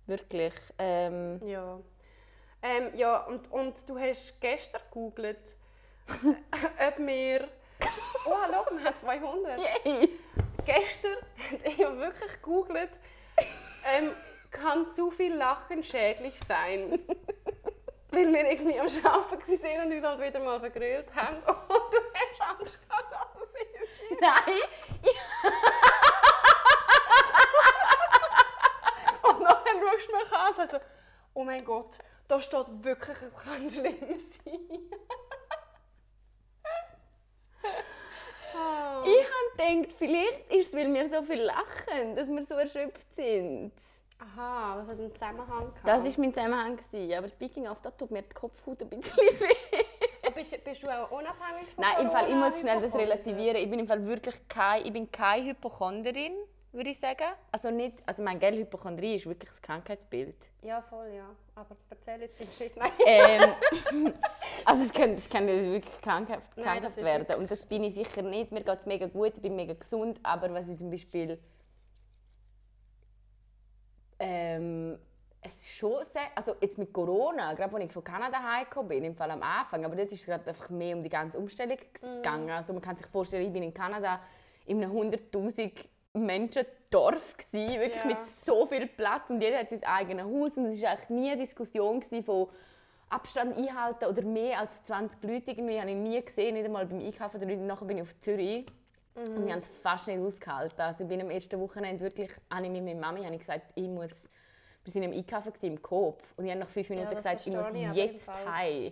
[0.06, 0.54] Wirklich.
[0.78, 1.80] Ähm, Ja.
[2.62, 5.56] Ähm, ja, und, und du hast gestern gegoogelt,
[6.88, 7.48] ob wir...
[8.26, 9.60] Oh, schau, wir haben 200.
[9.60, 10.20] yay!
[10.66, 11.18] Gestern
[11.52, 13.00] hat ich wirklich gegoogelt,
[13.86, 14.12] ähm,
[14.52, 17.00] kann so viel Lachen schädlich sein?
[18.10, 21.38] Weil wir irgendwie am Arbeiten waren und uns halt wieder mal vergrölt haben.
[21.46, 23.52] Und du hast Angst gehabt, dass es
[23.84, 24.22] ist.
[24.22, 24.62] Nein!
[29.24, 30.80] Und nachher schaust du mich an und sagst so,
[31.34, 33.98] oh mein Gott, da steht wirklich, es kann schlimm
[34.46, 34.90] sein.
[38.56, 39.04] Ah.
[39.04, 43.14] Ich habe gedacht, vielleicht ist es, weil wir so viel lachen, dass wir so erschöpft
[43.16, 43.72] sind.
[44.18, 45.82] Aha, das hat einen Zusammenhang gehabt.
[45.84, 46.78] Das war mein Zusammenhang.
[46.78, 47.14] gewesen.
[47.18, 49.84] Aber speaking of, da tut mir die Kopfhaut ein bisschen weh.
[50.36, 53.58] bist, bist du auch unabhängig von Nein, im Fall, ich muss schnell das relativieren.
[53.58, 56.34] Ich bin im Fall wirklich kein, ich bin keine Hypochonderin,
[56.76, 57.28] würde ich sagen.
[57.52, 60.36] Also nicht, also mein Gell, Hypochondrie ist wirklich ein Krankheitsbild.
[60.62, 61.30] Ja, voll, ja.
[61.56, 62.78] Aber erzähl jetzt nicht.
[62.78, 62.92] Nein.
[63.06, 64.14] ähm,
[64.66, 67.36] also es kann, es kann wirklich krankhaft, Nein, krankhaft das ist werden.
[67.40, 68.52] Und das bin ich sicher nicht.
[68.52, 70.20] Mir geht es mega gut, ich bin mega gesund.
[70.24, 71.40] Aber was ich zum Beispiel...
[74.20, 74.98] Ähm,
[75.46, 79.04] es ist schon sehr, also jetzt mit Corona, gerade als ich von Kanada heimgekommen bin,
[79.04, 81.78] im Fall am Anfang, aber dort ist es gerade einfach mehr um die ganze Umstellung
[81.94, 82.50] gegangen.
[82.50, 84.22] Also man kann sich vorstellen, ich bin in Kanada
[84.66, 85.72] in einem 100'000
[86.16, 88.08] Menschen Dorf gsi, wirklich Ja.
[88.08, 91.32] mit so viel Platz und jeder hat sein eigenes Haus und es war eigentlich nie
[91.32, 92.48] eine Diskussion von
[93.10, 97.00] Abstand einhalten oder mehr als 20 Leute irgendwie habe ich nie gesehen, nicht einmal beim
[97.00, 97.62] Einkaufen der Leute.
[97.62, 98.66] Nachher bin ich auf Zürich
[99.16, 100.82] und ich habe es fast nicht ausgehalten.
[100.82, 103.72] Also ich bin am ersten Wochenende wirklich, habe ich mit meiner Mami habe ich gesagt,
[103.76, 104.10] ich muss,
[104.84, 107.46] wir sind im Einkaufen gewesen, im Coop und ich habe nach fünf Minuten das gesagt,
[107.48, 108.92] ich muss jetzt heim.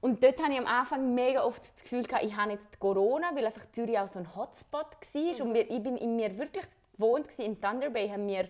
[0.00, 3.34] Und dort hatte ich am Anfang mega oft das Gefühl, gehabt, ich habe jetzt Corona,
[3.34, 5.44] weil einfach Zürich auch so ein Hotspot war.
[5.44, 8.48] Und mir, ich bin in mir wirklich gewohnt in Thunder Bay, haben wir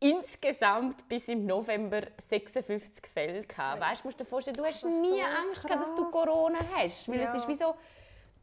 [0.00, 3.80] insgesamt bis im November 56 Fälle gehabt.
[3.80, 6.10] Weißt du, musst dir vorstellen, du hast nie so Angst gehabt, dass du.
[6.10, 7.34] Corona hast, weil es Ja.
[7.36, 7.74] ist wie so,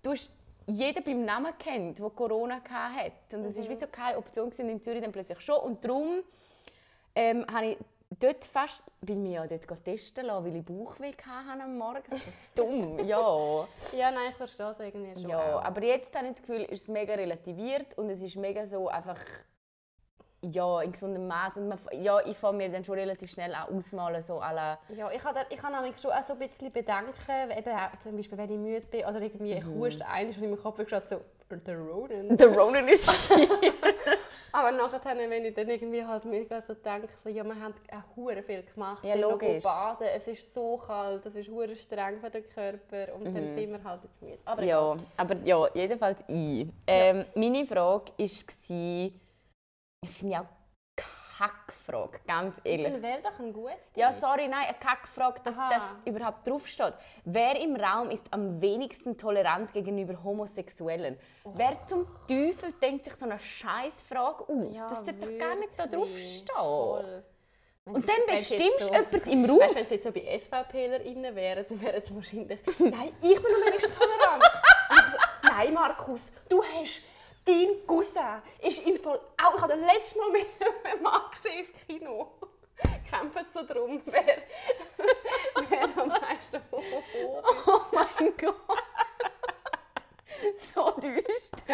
[0.01, 0.29] du hast
[0.67, 3.33] jeden beim Namen kennt, der Corona gehabt hat.
[3.33, 5.59] Und es ist wie so keine Option gewesen, in Zürich dann plötzlich schon.
[5.59, 6.21] Und darum
[7.15, 7.77] ähm, habe ich
[8.17, 12.03] dort fast, bin mir ja dort testen lassen, weil ich Bauchweh hatte am Morgen.
[12.09, 12.17] So
[12.55, 13.67] dumm, ja.
[13.93, 15.29] Ja, nein, ich verstehe es irgendwie schon.
[15.29, 15.63] Ja, auch.
[15.63, 18.87] aber jetzt habe ich das Gefühl, ist es mega relativiert und es ist mega so
[18.87, 19.19] einfach
[20.41, 21.57] ja, in gesundem Maß.
[21.57, 25.11] Und man, ja, ich fange mir dann schon relativ schnell auch ausmalen, so la, Ja,
[25.11, 28.51] ich habe, ich habe nämlich schon auch so ein bisschen Bedenken, eben zum Beispiel, wenn
[28.51, 31.71] ich müde bin oder irgendwie ich huste eines und in meinem Kopf geschaut so «The
[31.73, 32.37] Ronan».
[32.37, 33.49] der Ronan ist hier.
[34.51, 38.41] Aber nachher, wenn ich dann irgendwie halt mega so denke, ja, wir haben auch hure
[38.43, 39.63] viel gemacht, Ja, sind logisch.
[39.63, 43.71] baden, es ist so kalt, es ist hure streng für den Körper und dann sind
[43.71, 44.39] wir halt jetzt müde.
[44.45, 46.67] Aber Ja, aber ja, jedenfalls ich.
[46.87, 48.45] Ähm, Meine Frage war, ich
[50.17, 50.58] finde ja auch
[51.89, 52.91] Kackfrage, ganz ehrlich.
[52.91, 53.75] dann wäre doch ein guter.
[53.95, 55.69] Ja, sorry, nein, eine Kackfrage, dass Aha.
[55.73, 56.93] das überhaupt draufsteht.
[57.25, 61.17] Wer im Raum ist am wenigsten tolerant gegenüber Homosexuellen?
[61.43, 64.75] Wer zum Teufel denkt sich so eine Scheißfrage aus?
[64.75, 66.47] Ja, das sollte doch gar nicht da draufstehen.
[66.55, 67.23] Voll.
[67.85, 69.59] Und dann bestimmst du jemanden im Raum.
[69.61, 73.45] Weißt wenn es jetzt so bei SVPlerInnen wären, dann wären sie wahrscheinlich «Nein, ich bin
[73.45, 74.43] am wenigsten tolerant!»
[74.89, 75.17] Und ich so,
[75.47, 77.01] «Nein, Markus, du hast...
[77.49, 79.55] Dein Cousin ist im Fall auch...
[79.55, 80.45] Ich habe das letzte Mal mit
[80.83, 82.33] einem Mann gesehen ins Kino.
[83.09, 84.37] Kämpfen so darum, wer,
[85.69, 87.67] wer am meisten homophobisch ist.
[87.67, 88.55] Oh mein Gott.
[90.55, 91.65] so düst.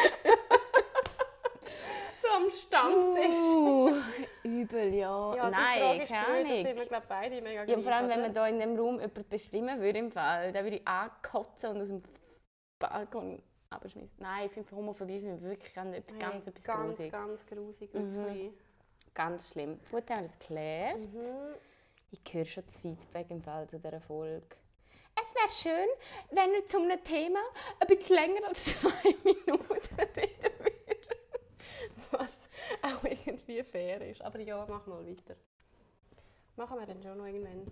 [2.22, 3.36] So am Stammtisch.
[3.36, 4.02] Uh,
[4.44, 5.36] übel, ja.
[5.36, 8.10] Ja, die Nein, Frage ist blöd, da sind wir glaub, beide mega Ja, vor allem,
[8.10, 11.72] wenn man hier in diesem Raum jemanden bestimmen würde, im Fall, dann würde ich ankotzen
[11.72, 12.02] und aus dem
[12.80, 13.44] Balkon
[13.76, 14.12] abschmissen.
[14.18, 17.12] Nein, ich finde Homophobie finde ich wirklich ganz, Hey, ganz etwas ganz, Grusiges.
[17.12, 18.16] ganz grusig, Mhm.
[18.16, 18.52] wirklich.
[19.14, 19.80] Ganz schlimm.
[19.92, 21.00] Gut, haben wir das geklärt.
[21.00, 21.22] Mhm.
[22.12, 24.46] Ich höre schon das Feedback im Fall zu dieser Folge.
[25.18, 25.88] Es wäre schön,
[26.32, 27.40] wenn wir zu einem Thema
[27.80, 30.76] ein bisschen länger als zwei Minuten reden würden.
[32.12, 32.38] Was
[32.82, 34.22] auch irgendwie fair ist.
[34.22, 35.36] Aber ja, mach mal weiter.
[36.58, 37.66] Machen wir dann schon noch irgendwann.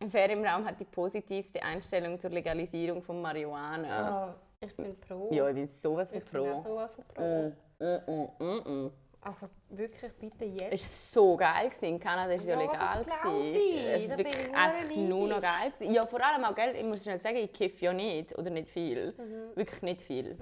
[0.00, 4.34] Wer im Raum hat die positivste Einstellung zur Legalisierung von Marihuana?
[4.64, 5.28] Ich bin pro.
[5.32, 6.70] Ja, ich bin sowas von ich bin auch pro.
[6.70, 7.22] sowas von pro.
[7.22, 7.52] Mm,
[7.84, 8.90] mm, mm, mm, mm.
[9.20, 10.72] Also wirklich bitte jetzt.
[10.74, 11.68] Es war so geil.
[11.68, 11.84] gewesen.
[11.86, 13.04] In Kanada war es ja Ja, legal.
[13.06, 13.14] das
[13.54, 13.84] ich.
[13.86, 15.70] Es war wirklich ich einfach nur noch geil.
[15.70, 15.94] gewesen.
[15.94, 18.36] Ja, vor allem auch, gell, ich muss schnell sagen, ich kiffe ja nicht.
[18.38, 19.14] Oder nicht viel.
[19.16, 19.56] Mhm.
[19.56, 20.36] Wirklich nicht viel.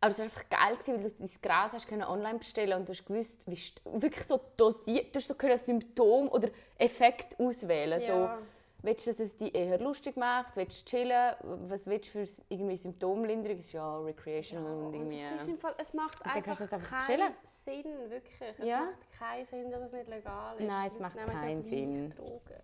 [0.00, 2.88] Aber es war einfach geil, gewesen, weil du dein Gras hast können online bestellen und
[2.88, 3.58] du hast gewusst, wie
[4.00, 8.00] wirklich so dosiert, du hast so Symptom oder Effekt auswählen.
[8.00, 8.06] Ja.
[8.08, 8.42] So,
[8.82, 10.56] willst du, dass es dich eher lustig macht?
[10.56, 11.34] Willst du chillen?
[11.42, 13.56] Was willst du für irgendwie Symptomlinderung?
[13.56, 15.22] Das ist ja recreational und Und irgendwie...
[15.36, 17.34] es, ist im Fall, es macht einfach einfach keinen chillen.
[17.64, 18.40] Sinn, wirklich.
[18.58, 18.80] Es Ja.
[18.80, 20.66] macht keinen Sinn, dass es nicht legal ist.
[20.66, 22.14] Nein, es macht nehmen ja keinen gleich Sinn.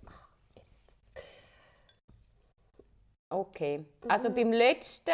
[0.07, 0.29] Ach,
[3.31, 3.85] Okay.
[4.09, 5.13] Also beim letzten.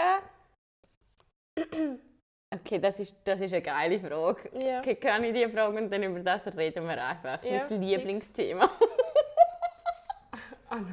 [2.55, 4.51] Okay, das ist, das ist eine geile Frage.
[4.65, 4.79] Ja.
[4.79, 7.43] Okay, kann ich die Frage und dann über das reden wir einfach.
[7.43, 8.71] Ja, mein Lieblingsthema.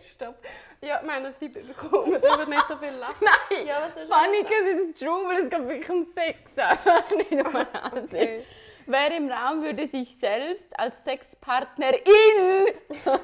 [0.00, 0.36] Stopp.
[0.82, 3.16] Ja, wir haben das Feedback bekommen, wir dürfen nicht so viel lachen.
[3.50, 3.66] Nein!
[3.66, 6.58] Ja, was ist Panik ist jetzt true, weil es geht wirklich um Sex.
[6.58, 7.56] Einfach nicht um.
[8.02, 8.44] Okay.
[8.86, 12.74] Wer im Raum würde sich selbst als Sexpartnerin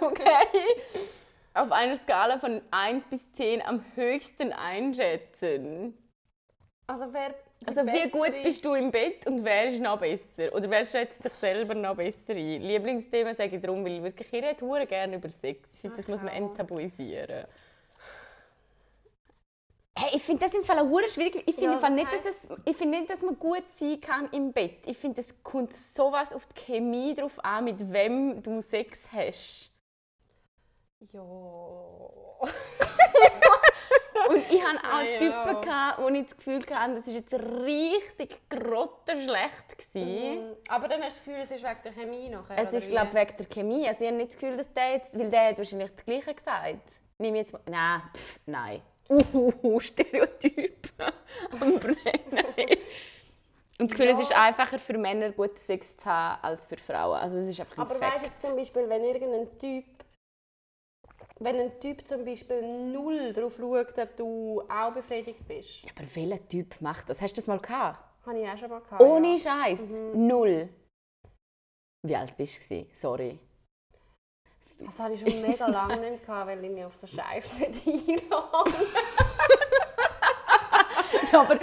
[0.01, 0.47] okay,
[1.55, 5.97] auf einer Skala von 1 bis 10 am höchsten einschätzen?
[6.87, 7.35] Also wer
[7.67, 10.53] Also wie gut bist du im Bett und wer ist noch besser?
[10.53, 12.63] Oder wer schätzt dich selber noch besser ein?
[12.63, 15.69] Lieblingsthema sage ich darum, weil wirklich ich rede hure gerne über Sex.
[15.75, 17.47] Ich finde, das muss man enttabuisieren.
[19.97, 21.43] Hey, ich finde das im Fall auch hure schwierig.
[21.47, 23.65] Ich finde Ja, im Fall was nicht, dass es, ich finde nicht, dass man gut
[23.75, 24.87] sein kann im Bett.
[24.87, 29.71] Ich finde, es kommt sowas auf die Chemie drauf an, mit wem du Sex hast.
[31.13, 31.21] Ja.
[34.29, 35.19] Und ich hatte auch ja.
[35.19, 39.95] Typen, gehabt, wo ich das Gefühl hatte, das war jetzt richtig grottenschlecht.
[39.95, 40.57] Mhm.
[40.69, 43.15] Aber dann hast du das Gefühl, es ist wegen der Chemie nachher, Es ist, glaube
[43.15, 43.89] wegen der Chemie.
[43.89, 45.19] Also ich habe nicht das Gefühl, dass der jetzt...
[45.19, 46.79] Weil der hat wahrscheinlich das Gleiche gesagt.
[47.19, 47.63] Nimm jetzt mal...
[47.67, 48.83] Nein, pff, nein.
[49.09, 50.93] Uhuhu, Stereotyp
[51.61, 52.45] am Brennen.
[53.81, 57.19] Und das Gefühl, es ist einfacher für Männer, guten Sex zu haben, als für Frauen.
[57.19, 58.15] Also es ist einfach ein Aber Fakt.
[58.15, 59.85] weißt du jetzt zum Beispiel, wenn irgendein Typ,
[61.41, 65.85] wenn ein Typ zum Beispiel null darauf schaut, ob du auch befriedigt bist?
[65.97, 67.21] Aber welcher Typ macht das?
[67.21, 67.99] Hast du das mal gehabt?
[68.27, 69.03] Habe ich auch schon mal gehabt.
[69.03, 69.39] Ohne ja.
[69.39, 69.81] Scheiß.
[69.81, 70.27] Mhm.
[70.27, 70.69] Null.
[72.07, 72.87] Wie alt bist du?
[72.93, 73.39] Sorry.
[74.79, 77.87] Das hatte ich schon mega lange nicht gehabt, weil ich mich auf so Scheiß nicht
[77.89, 78.71] einlade.
[81.33, 81.59] Ja, aber,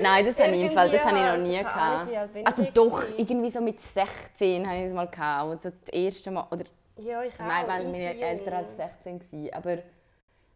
[0.00, 2.46] nein, das habe ich Fall, das habe ich noch nie halt, gehabt.
[2.46, 5.50] Also doch, irgendwie so mit 16 habe ich es mal gehabt.
[5.50, 6.64] Und so das erste Mal, oder
[7.00, 7.46] Ja, ich auch.
[7.46, 8.22] nein, weil meine jung.
[8.22, 9.54] älter als 16 gewesen.
[9.54, 9.82] Aber ich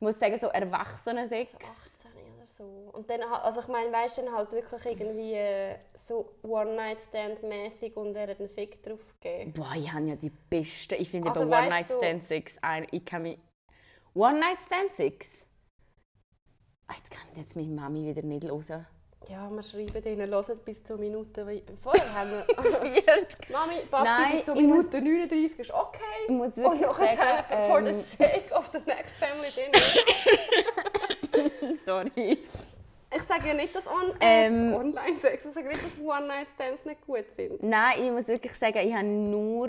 [0.01, 1.53] muss sagen, so Erwachsenen-Sex.
[1.55, 2.64] 18 oder so.
[2.92, 8.14] Und dann, also ich meine, weißt du, dann halt wirklich irgendwie äh, so One-Night-Stand-mäßig und
[8.14, 9.53] er hat einen Fick drauf gegeben.
[9.55, 10.95] Boah, ich habe ja die besten.
[11.01, 12.86] Ich finde Also, One-Night-Stand-Sex ein.
[12.90, 13.38] Ich kann mich.
[14.14, 15.47] One-Night-Stand-Sex?
[16.86, 18.86] Ah, Jetzt kann jetzt meine Mami wieder nicht hören.
[19.28, 21.62] Ja, wir schreiben denen, hört bis zur Minute.
[21.82, 22.44] Vorher haben wir.
[23.02, 23.50] 40.
[23.50, 26.00] Mami, Papi, Nein, bis zur ich muss- Minute 39 ist okay.
[26.26, 29.80] Ich muss Und wirklich nachher sagen, for the ähm, sake of the next family dinner.
[31.84, 32.38] sorry.
[33.16, 37.00] Ich sage ja nicht, dass on Ähm, äh, Online-Sex, ich sage nicht, dass One-Night-Stands nicht
[37.06, 37.62] gut sind.
[37.62, 39.68] Nein, ich muss wirklich sagen, ich habe nur.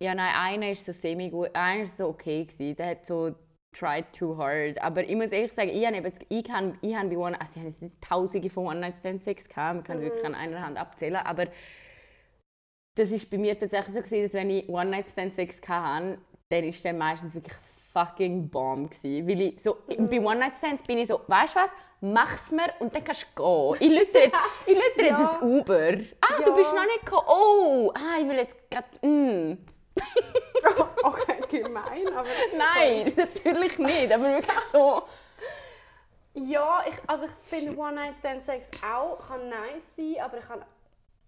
[0.00, 2.76] Ja, nein, einer ist so semi gut, einer ist so okay gewesen.
[2.76, 3.34] Der hat so
[3.74, 4.80] tried too hard.
[4.80, 7.58] Aber ich muss ehrlich sagen, ich habe, ich habe, ich habe bei One, also ich
[7.58, 10.64] habe jetzt nicht Tausende von One Night Stand Sex gehabt, man kann wirklich an einer
[10.64, 11.46] Hand abzählen, aber
[12.96, 16.18] das ist bei mir tatsächlich so gewesen, dass wenn ich One Night Stand Sex hatte,
[16.50, 17.56] dann ist der meistens wirklich
[17.92, 19.26] fucking Bomb gewesen.
[19.26, 21.70] Weil ich so, bei One Night Stands bin ich so, weißt du was?
[22.00, 23.88] Mach's mir und dann kannst du gehen.
[23.92, 25.38] Ich lüte jetzt, ich lüte jetzt Ja.
[25.40, 25.92] ein Uber.
[26.20, 26.44] Ah, Ja.
[26.44, 27.26] du bist noch nicht gekommen.
[27.28, 28.86] Oh, ah, ich will jetzt gerade.
[29.06, 29.58] Mm.
[31.04, 32.28] okay, gemein, aber...
[32.56, 34.12] Nein, natürlich nicht.
[34.12, 35.02] Aber wirklich so.
[36.36, 40.64] Ja, ich, also ich finde One-Night-Stand-Sex auch kann nice sein, aber ich kann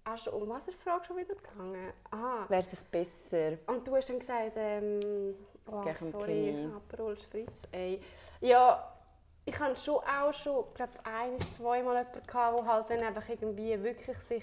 [0.04, 0.32] auch schon...
[0.32, 1.92] Um was ist die Frage schon wieder gegangen?
[2.10, 2.44] Aha.
[2.48, 3.56] Wäre sich besser.
[3.68, 5.36] Und du hast dann gesagt, ähm...
[5.70, 6.68] Oh, geht um sorry.
[6.74, 8.00] Aperol Spritz, ey.
[8.40, 8.96] Ja,
[9.44, 13.82] ich hatte schon auch schon, glaube ein, zweimal jemanden, gehabt, der halt dann einfach irgendwie
[13.82, 14.42] wirklich sich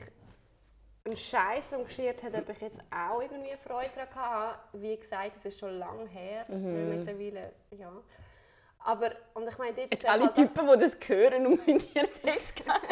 [1.05, 4.59] einen Scheiß darum geschert hat, ob ich jetzt auch irgendwie Freude daran hatte.
[4.73, 7.91] Wie gesagt, das ist schon lange her, weil mittlerweile, ja.
[8.85, 12.53] Aber, und ich meine, Jetzt alle halt Typen, die das hören und mit dir Sex
[12.55, 12.85] gehabt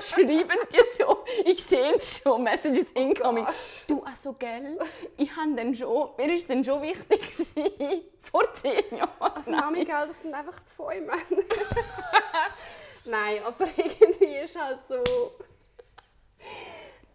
[0.00, 3.46] schreiben dir so, ich sehe es schon, Messages incoming.
[3.86, 4.78] du, also gell,
[5.16, 9.32] ich habe dann schon, mir ist dann schon wichtig gewesen, vor zehn Jahren.
[9.34, 11.16] Also Mami, gell, das sind einfach zwei Männer.
[13.04, 15.02] Nein, aber irgendwie ist halt so...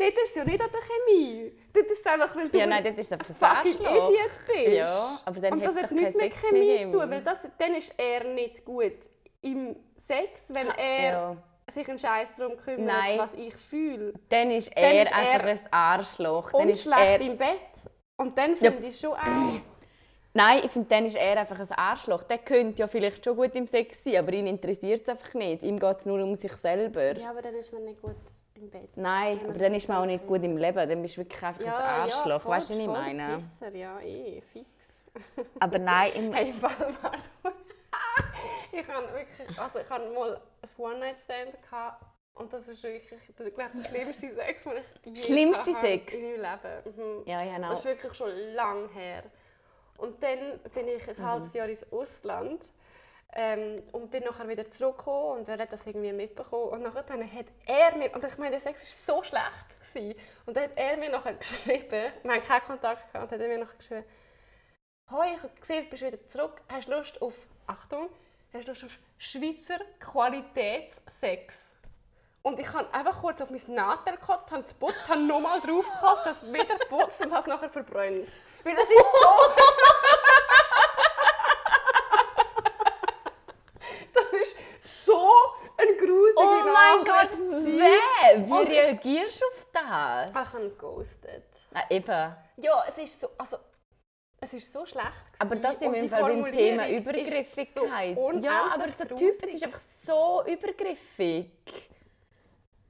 [0.03, 1.53] Dort ist es ja nicht an der Chemie.
[1.73, 3.81] Dort ist es einfach, weil du Ja, ein nein, das ist einfach ein fucking.
[3.87, 4.67] Idiot bist.
[4.77, 7.21] Ja, aber dann Und hat das doch hat nichts mit Chemie mit zu tun, weil
[7.21, 8.93] das, dann ist er nicht gut
[9.41, 9.75] im
[10.07, 11.37] Sex, wenn er Ja.
[11.71, 13.17] sich einen Scheiß darum kümmert, Nein.
[13.19, 14.13] was ich fühle.
[14.29, 16.51] Dann ist er ist er einfach ein Arschloch.
[16.51, 17.91] Dann Und ist schlecht er, im Bett.
[18.17, 19.59] Und dann finde ich schon auch...
[20.35, 22.23] Nein, ich finde, dann ist er einfach ein Arschloch.
[22.23, 25.61] Der könnte ja vielleicht schon gut im Sex sein, aber ihn interessiert es einfach nicht.
[25.61, 27.15] Ihm geht es nur um sich selber.
[27.15, 28.15] Ja, aber dann ist man nicht gut
[28.55, 28.95] im Bett.
[28.95, 30.89] Nein, aber dann ist man auch nicht gut im Leben.
[30.89, 32.41] Dann bist du wirklich einfach ein Arschloch.
[32.41, 33.37] voll- weißt du, was ich meine?
[33.37, 35.03] Pisser, ja, eh, fix.
[35.59, 37.19] Aber nein, im, Hey, warte, warte.
[38.71, 41.57] ich habe wirklich, also ich hatte mal ein One-Night-Stand
[42.35, 44.63] und das ist wirklich, ich glaube, der schlimmste Sex,
[45.05, 46.13] den ich je Schlimmste habe Sex?
[46.15, 46.95] in meinem Leben.
[47.19, 47.23] Mhm.
[47.27, 49.23] ja, ja, Das ist wirklich schon lang her.
[49.97, 52.67] Und dann bin ich ein halbes Jahr ins Ausland
[53.35, 56.69] ähm, und bin nachher wieder zurückgekommen und er hat das irgendwie mitbekommen.
[56.69, 59.93] Und nachher dann hat er mir, und ich meine, der Sex war so schlecht.
[59.93, 60.19] Gewesen.
[60.45, 63.47] Und dann hat er mir nachher geschrieben, wir haben keinen Kontakt gehabt, und hat er
[63.47, 64.05] mir nachher geschrieben,
[65.11, 66.61] «Hoi, ich habe gesehen, du bist wieder zurück.
[66.69, 67.35] Hast du Lust auf,
[67.67, 68.09] Achtung,
[68.53, 71.73] hast du Lust auf Schweizer Qualitätssex?»
[72.45, 75.89] Und ich habe einfach kurz auf mein Nadel gekotzt, habe es geputzt, habe nochmal drauf
[75.89, 78.27] gekotzt, das wieder geputzt und habe es nachher verbrannt.
[78.63, 79.29] Weil das ist so...
[84.13, 84.57] das ist
[85.05, 85.31] so
[85.77, 86.63] ein grusige Oh
[86.97, 87.79] mein Gott, Nachricht.
[87.79, 88.47] wer?
[88.47, 90.31] Wie reagierst du auf das?
[90.31, 91.43] Ich habe ghosted.
[91.73, 92.35] Ah, eben.
[92.57, 93.29] Ja, es ist so...
[93.37, 93.57] Also,
[94.39, 95.39] es ist so schlecht gewesen.
[95.39, 98.17] Aber das sind wir beim Thema Übergriffigkeit.
[98.17, 101.49] So ja, aber so Typ, es ist einfach so übergriffig.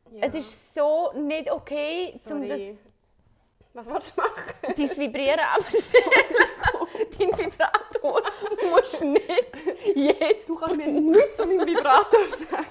[0.09, 0.25] Ja.
[0.25, 2.59] Es ist so nicht okay, um das.
[3.73, 4.53] Was willst du machen?
[4.61, 6.03] dein Vibrieren abstellen.
[7.17, 8.21] Dein Vibrator
[8.69, 9.55] musst nicht
[9.95, 10.47] jetzt.
[10.47, 12.65] Du kannst mir nichts zu meinem Vibrator sagen.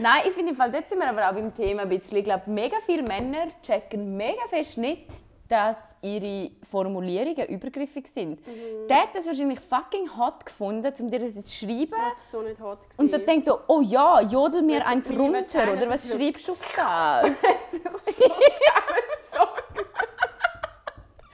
[0.00, 2.18] Nein, ich finde im Fall, dort sind wir aber auch beim Thema ein bisschen.
[2.18, 5.06] Ich glaube, mega viele Männer checken mega fest nicht,
[5.48, 8.46] dass ihre Formulierungen übergriffig sind.
[8.46, 8.88] Mhm.
[8.88, 11.90] Der hat das wahrscheinlich fucking hot gefunden, um dir das jetzt zu schreiben.
[11.90, 12.78] Das war so nicht hot.
[12.96, 17.30] Und so denkt so, oh ja, jodel mir eins runter, oder was schreibst du das?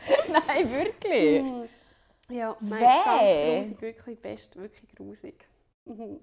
[0.28, 1.70] Nein, wirklich.
[2.28, 5.46] Ja, nein, ganz grusig, wirklich best, wirklich grusig.
[5.84, 6.18] Mhm.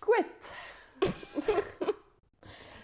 [0.00, 0.24] Gut,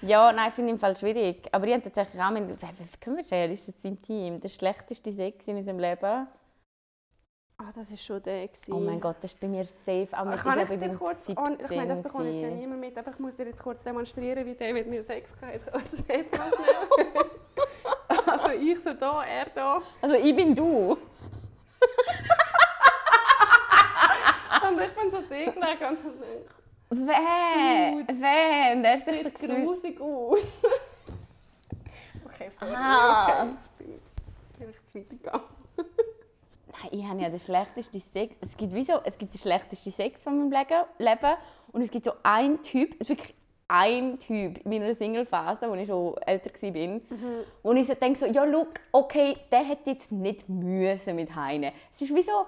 [0.02, 1.48] Ja, nein, finde ich im Fall schwierig.
[1.52, 2.34] Aber ich habe tatsächlich auch.
[2.34, 4.40] Wie können wir sagen, ist das intim?
[4.40, 6.26] Der schlechteste Sex in unserem Leben?
[7.58, 8.48] Ah, das war schon der.
[8.48, 8.72] Gewesen.
[8.72, 10.08] Oh mein Gott, das ist bei mir safe.
[10.12, 11.26] Auch mit, Kann ich, glaube, dir kurz...
[11.26, 13.62] 17 Oh, ich meine, das bekommt jetzt ja niemand mit, aber ich muss dir jetzt
[13.62, 15.60] kurz demonstrieren, wie der mit mir Sex mal
[15.94, 16.24] schnell.
[18.26, 19.80] also ich so da, er da.
[20.00, 20.98] Also ich bin du.
[24.62, 26.10] Und ich bin so gelegen und so
[28.82, 29.64] er hat sich so sieht gefühlt...
[29.64, 30.38] grusig aus.
[32.26, 32.72] okay, sorry.
[32.74, 33.44] Ah.
[33.44, 35.42] Okay, jetzt bin ich, zu weit.
[36.72, 38.36] Nein, ich habe ja den schlechtesten Sex.
[38.40, 40.68] Es gibt, wie so, es gibt den schlechtesten Sex von meinem
[40.98, 41.36] Leben
[41.72, 43.34] und es gibt so einen Typ, es ist wirklich
[43.68, 47.00] ein Typ in meiner Single-Phase, als ich schon älter war,
[47.62, 51.72] wo ich so denke, so, ja, look, okay, der hätte jetzt nicht müssen mit Heine.
[51.90, 52.44] Es ist wie so,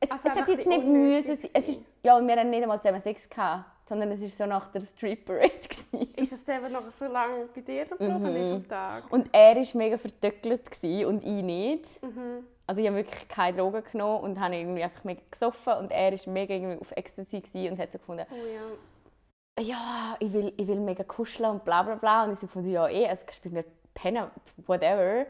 [0.00, 1.50] es, Also es hat jetzt nicht müssen sein.
[1.52, 4.46] Es ist, ja, und wir haben nicht einmal zusammen Sex gehabt, sondern es war so
[4.46, 5.50] nach der Street Parade.
[5.50, 6.14] gewesen.
[6.16, 8.36] Ist es der noch so lange bei dir geblieben Mhm.
[8.36, 9.12] ist am Tag?
[9.12, 12.02] Und er war mega vertöckelt gewesen und ich nicht.
[12.02, 12.46] Mhm.
[12.66, 16.12] Also ich habe wirklich keine Drogen genommen und habe irgendwie einfach mega gesoffen und er
[16.12, 19.64] war mega irgendwie auf Ecstasy und hat so gefunden, Oh ja.
[19.64, 22.24] ja, ich will, ich will mega kuscheln und bla bla bla.
[22.24, 24.30] Und ich so gefunden, ja eh, also kannst du bei mir pennen,
[24.68, 25.26] whatever.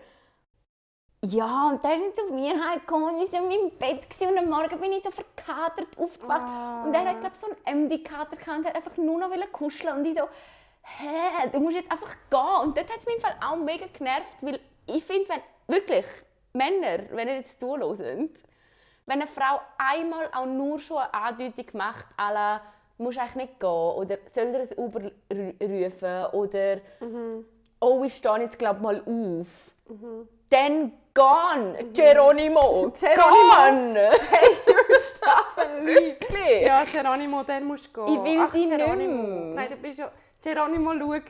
[1.23, 4.39] Ja, und dann ist zu mir gekommen und ich war in meinem Bett gewesen, und
[4.39, 6.41] am Morgen bin ich so verkatert aufgewacht.
[6.43, 6.85] Ah.
[6.85, 10.07] Und er hat, glaube so einen MD-Kater gehabt und hat einfach nur noch kuscheln und
[10.07, 10.25] ich so,
[10.83, 12.63] hä, du musst jetzt einfach gehen.
[12.63, 15.43] Und dort hat es mich Fall auch mega genervt, weil ich finde, wenn,
[15.77, 16.07] wirklich,
[16.55, 22.07] Männer, wenn ihr jetzt zuhört, wenn eine Frau einmal auch nur schon eine Andeutung macht,
[22.17, 22.61] à
[22.97, 25.01] musst eigentlich nicht gehen oder soll er ein Uber
[25.31, 26.81] ru- rufen oder
[27.81, 29.75] oh, ich stehe jetzt glaub mal auf.
[30.51, 33.57] Dann gone, Geronimo, Geronimo.
[33.57, 34.11] gone.
[35.85, 36.63] Wirklich?
[36.67, 38.15] Ja, Geronimo, dann musst du gehen.
[38.15, 39.23] Ich will Ach, dich nicht Geronimo.
[39.23, 39.55] mehr.
[39.55, 40.11] Nein, du bist ja...
[40.43, 41.23] Geronimo, schau, du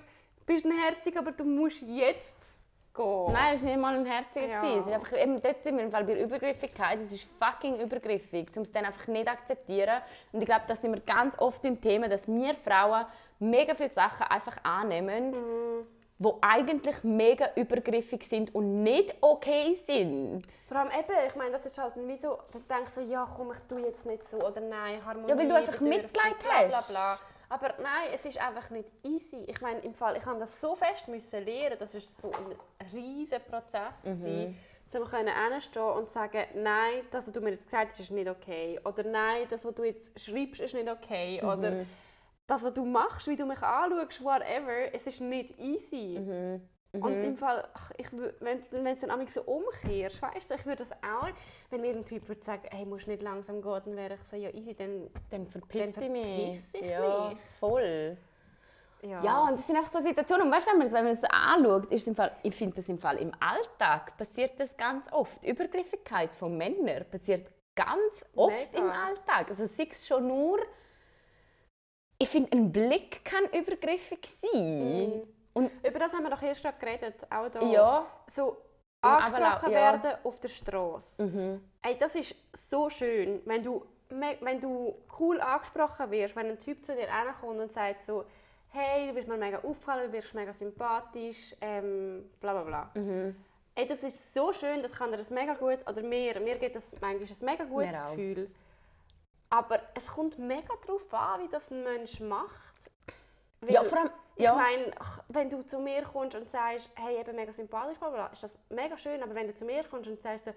[0.47, 2.55] bist ein Herzig, aber du musst jetzt
[2.95, 3.33] gehen.
[3.33, 4.47] Nein, das war nicht mal ein herziger.
[4.47, 4.77] Ja.
[4.79, 7.01] Es ist einfach, eben dort sind wir im Fall bei Übergriffigkeit.
[7.01, 10.01] Es ist fucking übergriffig, um es dann einfach nicht akzeptieren.
[10.33, 13.07] Und ich glaube, da sind wir ganz oft beim Thema, dass wir Frauen
[13.41, 15.87] mega viele Sachen einfach annehmen, Mhm.
[16.23, 20.43] Die eigentlich mega übergriffig sind und nicht okay sind.
[20.69, 23.27] Vor allem eben, ich meine, das ist halt wie so, dann denkst du so, ja
[23.37, 26.63] komm, ich tue jetzt nicht so oder nein, Harmonie Ja, weil du einfach Mitleid bla,
[26.69, 26.91] bla, hast.
[26.91, 27.19] bla.
[27.49, 29.45] Aber nein, es ist einfach nicht easy.
[29.47, 32.55] Ich meine, im Fall, ich habe das so fest müssen lernen, das ist so ein
[32.93, 34.55] riesiger Prozess Mhm.
[34.95, 38.29] um können hinstehen und sagen, nein, das, was du mir jetzt gesagt hast, ist nicht
[38.29, 38.79] okay.
[38.85, 41.41] Oder nein, das, was du jetzt schreibst, ist nicht okay.
[41.43, 41.49] Mhm.
[41.49, 41.73] Oder
[42.51, 46.19] das, was du machst, wie du mich anschaust, whatever, es ist nicht easy.
[46.19, 46.61] Mhm.
[46.93, 48.09] Und im Fall, ach, ich,
[48.41, 51.29] wenn wenn es dann so umkehrst, weißt du, ich würde das auch,
[51.71, 54.37] wenn mir ein Typ würde sagen, hey, musst nicht langsam gehen, dann wäre ich so,
[54.37, 56.61] ja easy, dann, Dann verpiss Dann ich mich.
[56.61, 57.39] verpiss ich ja, mich.
[57.61, 58.17] voll.
[59.03, 59.23] ja.
[59.23, 60.49] Ja, und das sind einfach so Situationen.
[60.49, 62.89] Und weißt, wenn man das, wenn man das anschaut, ist im Fall, ich finde das
[62.89, 65.45] im Fall im Alltag passiert das ganz oft.
[65.45, 68.85] Übergriffigkeit von Männern passiert ganz oft Mega.
[68.85, 69.49] im Alltag.
[69.49, 70.59] Also sei es schon nur,
[72.21, 75.09] ich finde, ein Blick kann übergriffig sein.
[75.09, 75.23] Mhm.
[75.55, 77.61] Und Über das haben wir doch erst gerade geredet, auch da.
[77.63, 78.59] ja, So
[79.01, 79.93] angesprochen ja.
[79.95, 81.23] werden auf der Straße.
[81.25, 81.65] mhm.
[81.83, 86.85] Ey, das ist so schön, wenn du, wenn du cool angesprochen wirst, wenn ein Typ
[86.85, 87.09] zu dir
[87.41, 88.25] kommt und sagt so,
[88.69, 92.91] hey, du bist mir mega aufgefallen, du wirst mega sympathisch, ähm, bla bla bla.
[93.03, 93.35] Mhm.
[93.75, 96.77] Ey, das ist so schön, das kann dir das mega gut, oder mir, mir gibt
[96.77, 98.49] das manchmal ein mega gutes Mir auch.
[99.51, 102.91] Aber es kommt mega darauf an, wie das ein Mensch macht.
[103.61, 104.55] Weil, ja, vor allem, ich ja.
[104.55, 108.27] meine, ach, wenn du zu mir kommst und sagst, hey, eben mega sympathisch, bla, bla,
[108.29, 109.23] ist das mega schön.
[109.23, 110.53] Aber wenn du zu mir kommst und sagst so,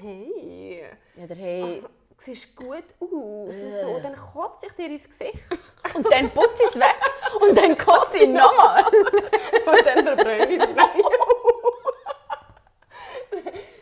[0.00, 0.84] hey,
[1.16, 1.82] ja, der hey.
[1.82, 3.10] du siehst gut aus
[3.54, 5.38] und so, dann kotze ich dir ins Gesicht.
[5.94, 6.96] Und dann putze ich es weg
[7.40, 8.84] und dann kotze ich nochmal.
[9.66, 10.58] und dann verbrenne ich.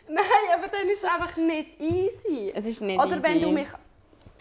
[0.07, 0.25] Nein.
[0.53, 2.53] Aber dann ist es einfach nicht easy.
[2.55, 3.41] Es ist nicht Oder wenn easy.
[3.41, 3.67] du mich,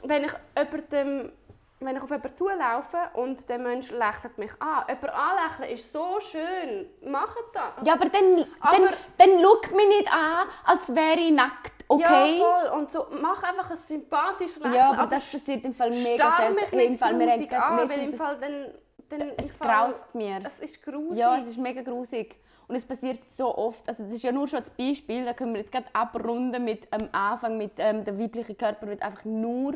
[0.04, 1.32] wenn ich jemandem,
[1.80, 4.84] wenn ich auf jemanden zulaufe und der Mensch lächelt mich an.
[4.88, 6.86] Jemand anlächeln ist so schön.
[7.10, 7.86] Macht das.
[7.86, 8.88] Ja, aber dann, dann, Aber-
[9.18, 12.38] dann schau mich nicht an, als wäre ich nackt, okay?
[12.38, 12.78] Ja, voll.
[12.78, 14.74] Und so, mach einfach ein sympathisches Lächeln.
[14.74, 16.54] Ja, aber das passiert im Fall mega selten.
[16.54, 18.66] mich Im nicht Fall, wir an, weil im Fall dann...
[19.08, 20.40] dann Es graust mir.
[20.44, 21.18] Es ist grusig.
[21.18, 22.36] Ja, es ist mega grusig.
[22.68, 23.88] Und es passiert so oft.
[23.88, 25.24] Also das ist ja nur schon das Beispiel.
[25.24, 29.02] Da können wir jetzt gerade abrunden mit am Anfang mit ähm, der weibliche Körper wird
[29.02, 29.74] einfach nur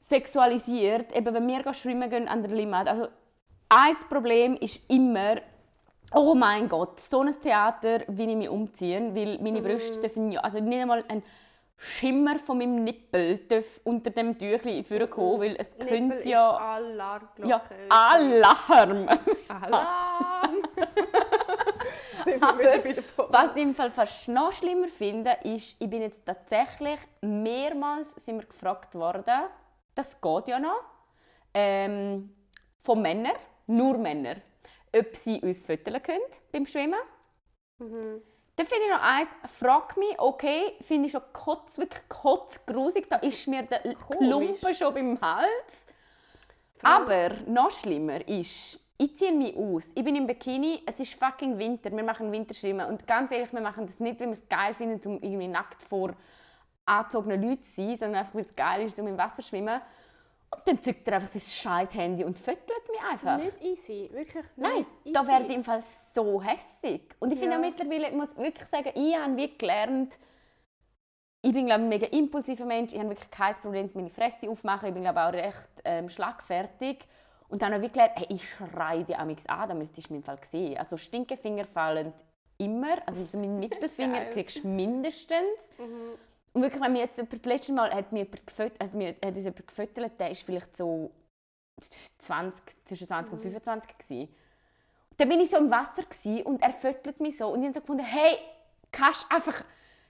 [0.00, 1.14] sexualisiert.
[1.16, 2.88] Eben wenn wir schwimmen gehen an der Limmat.
[2.88, 3.08] Also
[3.68, 5.36] ein Problem ist immer
[6.14, 10.40] Oh mein Gott, so ein Theater will ich mich umziehen, weil meine Brüste dürfen ja,
[10.40, 11.22] also nicht einmal ein
[11.76, 16.56] Schimmer von meinem Nippel darf unter dem Tüchli vorkommen, weil es Nippel könnte ist ja...
[16.56, 17.48] Alarmglocke.
[17.48, 19.08] Ja, Alarm!
[19.48, 20.56] Alarm!
[22.40, 23.30] Aber.
[23.30, 28.40] Was ich im Fall fast noch schlimmer finde, ist, ich bin jetzt tatsächlich mehrmals sind
[28.40, 29.44] wir gefragt worden,
[29.94, 30.82] das geht ja noch,
[31.54, 32.34] ähm,
[32.82, 34.40] von Männern, nur Männern,
[34.94, 36.20] ob sie uns föteln können
[36.52, 37.00] beim Schwimmen.
[37.78, 38.22] Mhm.
[38.56, 43.16] Dann finde ich noch eins, frag mich, okay, finde ich schon kotz, wirklich kotzgrusig, da
[43.16, 45.86] ist mir der Klumpen schon beim Hals.
[46.82, 49.90] Aber noch schlimmer ist, ich ziehe mich aus.
[49.94, 52.86] Ich bin im Bikini, es ist fucking Winter, wir machen Winterschwimmen.
[52.86, 55.82] Und ganz ehrlich, wir machen das nicht, weil wir es geil finden, um irgendwie nackt
[55.82, 56.14] vor
[56.84, 59.80] angezogenen Leuten zu sein, sondern einfach, weil es geil ist, um im Wasser zu schwimmen.
[60.50, 63.36] Und dann zückt er einfach sein scheiß Handy und fötelt mich einfach.
[63.36, 65.30] Nicht easy, wirklich Nein, nicht da easy.
[65.30, 65.82] werde ich im Fall
[66.14, 67.02] so hässig.
[67.20, 67.58] Und ich finde Ja.
[67.60, 70.14] auch mittlerweile, ich muss wirklich sagen, ich habe wie gelernt,
[71.42, 74.48] ich bin glaube ich, ein mega impulsiver Mensch, ich habe wirklich kein Problem, meine Fresse
[74.50, 77.06] aufmachen, ich bin glaube ich, auch recht ähm, schlagfertig.
[77.48, 80.22] Und dann habe ich gelernt, hey, ich schreie die amix an, da müsstest du im
[80.22, 80.76] Fall sehen.
[80.76, 82.12] Also Stinkefinger fallen
[82.58, 85.70] immer, also so meinen Mittelfinger kriegst du mindestens.
[85.78, 86.18] Mhm.
[86.52, 89.08] Und wirklich, wenn mir jetzt jemand, das letzte Mal hat mir jemand gefüttert, also mir,
[89.08, 91.10] hat uns jemand gefüttert, der ist vielleicht so
[92.18, 94.34] 20, zwischen 20 und 25 gewesen.
[95.16, 96.04] Dann bin ich so im Wasser
[96.44, 98.38] und er füttert mich so und ich habe so gefunden, hey,
[98.92, 99.64] kannst du einfach,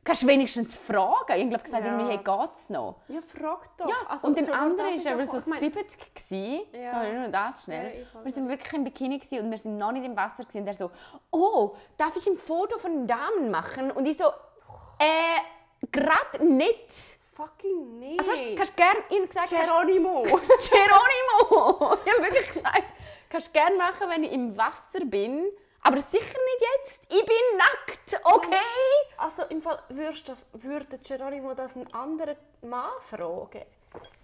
[0.05, 1.33] kannst du wenigstens fragen?
[1.37, 1.93] Ich habe gesagt, Ja.
[1.93, 2.97] irgendwie, hey, geht's noch?
[3.09, 3.89] Ja, frag doch.
[3.89, 6.61] Ja, Also, und der andere ist aber so ich meine, 70 gewesen.
[6.73, 6.93] Ja.
[6.93, 8.07] Sorry, nur das schnell.
[8.15, 10.61] Ja, wir sind wirklich im Bikini gewesen und wir sind noch nicht im Wasser gewesen.
[10.63, 10.91] Und er so,
[11.31, 13.91] oh, darf ich ein Foto von Damen machen?
[13.91, 14.25] Und ich so,
[14.99, 17.19] äh, gerade nicht.
[17.35, 18.19] Fucking nicht.
[18.19, 20.23] Also, weißt, kannst du gerne, habe gesagt, Geronimo.
[20.23, 21.97] Geronimo!
[22.05, 22.83] Ich habe wirklich gesagt,
[23.29, 25.47] kannst du gerne machen, wenn ich im Wasser bin.
[25.83, 27.03] Aber sicher nicht jetzt.
[27.09, 28.57] Ich bin nackt, okay?
[29.17, 33.65] Also im Fall würdest das, würde Geronimo das einen anderen Mann fragen?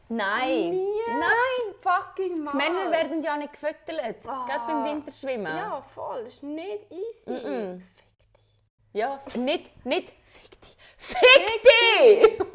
[0.08, 0.70] Nein.
[0.70, 0.88] Nie.
[1.08, 1.74] Nein.
[1.80, 2.56] Fucking Mann.
[2.56, 4.16] Männer werden ja nicht gefüttert.
[4.26, 4.46] Ah.
[4.46, 5.56] Gerade beim Winterschwimmen.
[5.56, 6.24] Ja, voll.
[6.24, 7.30] Das ist nicht easy.
[7.30, 7.78] Mm-mm.
[7.78, 8.50] Fick dich.
[8.92, 10.76] Ja, nicht, nicht, fick dich.
[10.98, 12.38] Fick dich!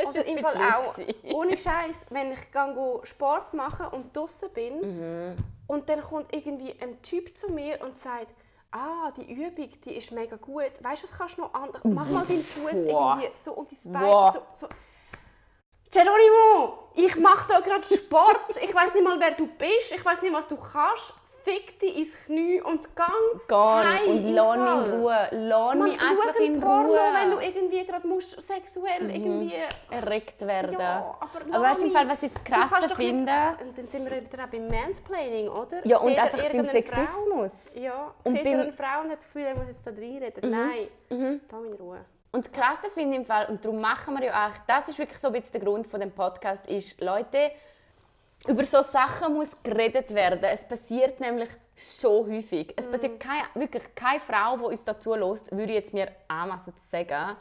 [0.00, 1.14] Das Also im Fall auch, gewesen.
[1.34, 5.36] ohne Scheiß, wenn ich gehe Sport machen und draußen bin Mhm.
[5.66, 8.28] und dann kommt irgendwie ein Typ zu mir und sagt,
[8.72, 10.72] ah, die Übung, die ist mega gut.
[10.82, 11.82] Weißt du, was kannst du noch anders?
[11.84, 14.68] Mach mal deinen Fuß irgendwie so und dein Bein so, so.
[15.90, 18.56] Geronimo, ich mache da gerade Sport.
[18.62, 19.92] Ich weiß nicht mal, wer du bist.
[19.92, 21.14] Ich weiß nicht, was du kannst.
[21.42, 23.10] Fick dich ins Knie und gang
[23.48, 24.26] Gar heim nicht.
[24.26, 25.28] Und lass mich in Ruhe.
[25.30, 26.98] Lass Man, mich einfach in Porno, Ruhe.
[26.98, 27.14] Mhm.
[27.20, 29.54] wenn du irgendwie gerade musst sexuell irgendwie...
[29.90, 30.78] erregt werden.
[30.78, 32.98] Ja, aber, aber weißt du, im lass Fall, was ich jetzt Du kannst krasser doch
[32.98, 33.32] nicht- finde?
[33.64, 35.86] Und dann sind wir wieder auch beim Mansplaining, oder?
[35.86, 36.96] Ja, und Sieht er einfach beim irgendeine Frau?
[36.96, 37.74] Sexismus.
[37.74, 39.90] Ja, Und sieht beim- er eine Frau und hat das Gefühl, er muss jetzt da
[39.90, 40.50] reinreden.
[40.50, 41.40] Nein, Mhm.
[41.48, 42.04] da in Ruhe.
[42.32, 44.98] Und das Krasse finde ich im Fall, und darum machen wir ja auch, das ist
[44.98, 47.50] wirklich so ein bisschen der Grund von dem Podcast, ist, Leute,
[48.48, 50.42] über so Sachen muss geredet werden.
[50.42, 52.72] Es passiert nämlich so häufig.
[52.76, 56.76] Es passiert keine, wirklich keine Frau, die uns dazu lässt, würde ich jetzt mir anmassen
[56.76, 57.36] zu sagen,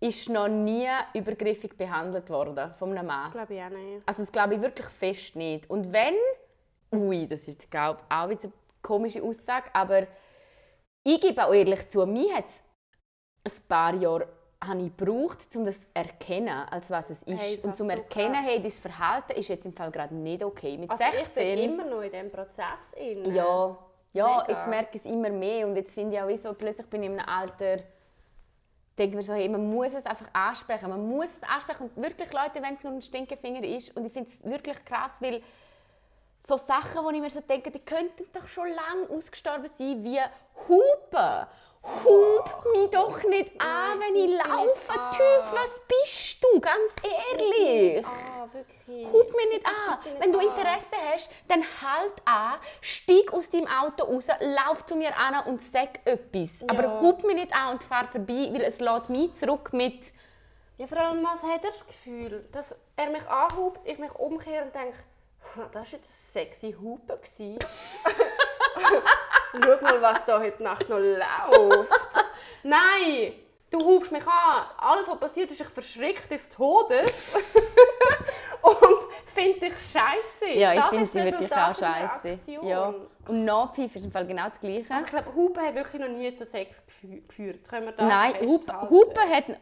[0.00, 3.32] ist noch nie übergriffig behandelt worden von einem Mann.
[3.32, 4.02] Glaube ich auch nicht.
[4.06, 5.68] Also das glaube ich wirklich fest nicht.
[5.68, 6.14] Und wenn,
[6.92, 10.06] ui, das ist glaube ich, auch wieder eine komische Aussage, aber
[11.02, 12.46] ich gebe auch ehrlich zu, mir hat
[13.44, 14.28] es ein paar Jahre
[14.62, 17.42] habe ich gebraucht, um das zu erkennen, als was es ist.
[17.42, 18.44] Hey, und zum so Erkennen, krass.
[18.44, 20.76] hey, dein Verhalten ist jetzt im Fall gerade nicht okay.
[20.76, 21.22] Mit Also 16...
[21.24, 23.34] ich bin immer noch in diesem Prozess inne.
[23.34, 23.76] Ja,
[24.12, 24.44] ja Mega.
[24.48, 27.08] jetzt merke ich es immer mehr und jetzt finde ich auch, so, plötzlich bin ich
[27.08, 27.78] in einem Alter,
[28.98, 32.30] denke mir so, hey, man muss es einfach ansprechen, man muss es ansprechen und wirklich
[32.30, 35.40] Leute, wenn es nur ein Stinkefinger ist und ich finde es wirklich krass, weil
[36.46, 40.18] so Sachen, wo ich mir so denke, die könnten doch schon lange ausgestorben sein, wie
[40.68, 41.46] Hupen.
[41.82, 44.92] Hub mich doch nicht an, wenn ich laufe.
[45.16, 48.04] Typ, was bist du, ganz ehrlich?
[48.06, 49.06] Ah, wirklich.
[49.06, 49.98] Hut mich nicht an.
[50.18, 50.40] Wenn du.
[50.40, 55.62] Interesse hast, dann halt an, steig aus deinem Auto raus, lauf zu mir an und
[55.62, 56.62] sag etwas.
[56.66, 60.12] Aber hut mich nicht an und fahr vorbei, weil es lässt mich zurück mit
[60.76, 62.48] Ja, vor allem, was hat er das Gefühl?
[62.52, 64.96] Dass er mich anhubt, ich mich umkehre und denke,
[65.56, 67.18] «Ha, das war jetzt eine sexy Hupe.
[68.82, 69.02] gewesen.»
[69.64, 72.24] Schau mal, was da heute Nacht noch läuft.
[72.62, 73.32] Nein!
[73.70, 74.66] Du hubst mich an.
[74.78, 77.34] Alles, was passiert ist, ich verschrecke des Todes.
[78.62, 78.76] und
[79.26, 80.50] finde dich scheiße.
[80.54, 82.38] Ja, ich finde sie das wirklich auch scheiße.
[82.62, 82.92] Ja.
[83.28, 84.92] Und Nachpfeife ist im Fall genau das Gleiche.
[84.92, 87.68] Also ich glaube, Hupe hat wirklich noch nie zu Sex gefü- geführt.
[87.68, 88.90] Können wir das Nein, Hupe, festhalten?
[88.90, 89.44] Hupe hat.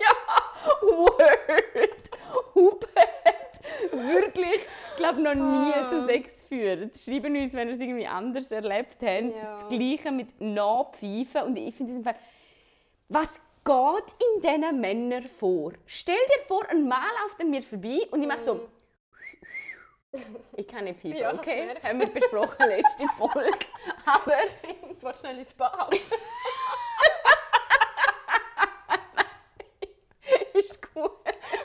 [0.00, 0.12] ja,
[0.82, 2.10] Word!
[2.54, 2.86] Hupe
[3.92, 5.88] wirklich, ich glaube, noch nie Ah.
[5.88, 9.36] zu Sex führt, schreiben uns, wenn ihr es irgendwie anders erlebt habt.
[9.36, 9.58] Ja.
[9.58, 11.42] Das Gleiche mit Nachpfeifen.
[11.42, 12.16] Und ich finde in diesem Fall,
[13.08, 15.72] was geht in diesen Männern vor?
[15.86, 18.68] Stell dir vor, ein Mann läuft an mir vorbei und ich mache so...
[20.56, 21.18] Ich kann nicht pfeifen.
[21.18, 21.68] Ja, okay?
[21.76, 21.84] ich.
[21.88, 23.58] Haben wir besprochen letzte Folge.
[24.06, 24.32] Aber
[24.98, 25.94] Du willst schnell ins Bad.
[30.54, 31.12] ist gut.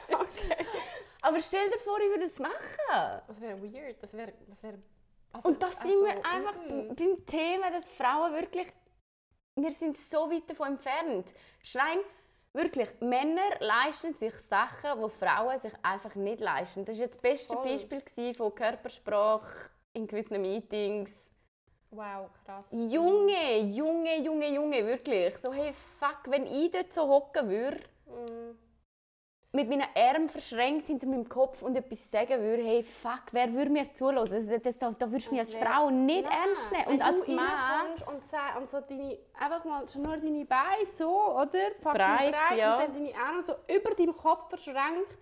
[0.10, 0.66] Okay.
[1.26, 3.22] Aber stell dir vor, ich würde es machen.
[3.28, 4.02] Das wäre weird.
[4.02, 4.34] Das wäre...
[4.48, 4.78] Das wäre
[5.34, 6.96] also, Und da sind wir einfach mm.
[6.96, 8.68] beim Thema, dass Frauen wirklich,
[9.56, 11.28] wir sind so weit davon entfernt.
[11.64, 11.98] Schrein,
[12.54, 16.86] wirklich, Männer leisten sich Sachen, die Frauen sich einfach nicht leisten.
[16.86, 17.66] Das war jetzt das beste Voll.
[17.66, 21.14] Beispiel von Körpersprache in gewissen Meetings.
[21.90, 22.68] Wow, krass.
[22.72, 25.36] Junge, Junge, Junge, Junge, wirklich.
[25.38, 28.65] So, hey, fuck, wenn ich dort so hocken würde, Mm.
[29.56, 33.72] Mit meinen Armen verschränkt hinter meinem Kopf und etwas sagen würde, hey, fuck, wer würde
[33.72, 34.30] mir zuhören?
[34.30, 36.84] Das, das, da, da würdest du mich als Frau nicht Nein, ernst nehmen.
[36.88, 37.92] wenn Und als Mann...
[38.14, 41.72] Und, sag- und so deine, einfach mal schon nur deine Beine so, oder?
[41.80, 42.76] Fucking Breit, ja.
[42.78, 45.18] Und dann deine Arme so über deinem Kopf verschränkt.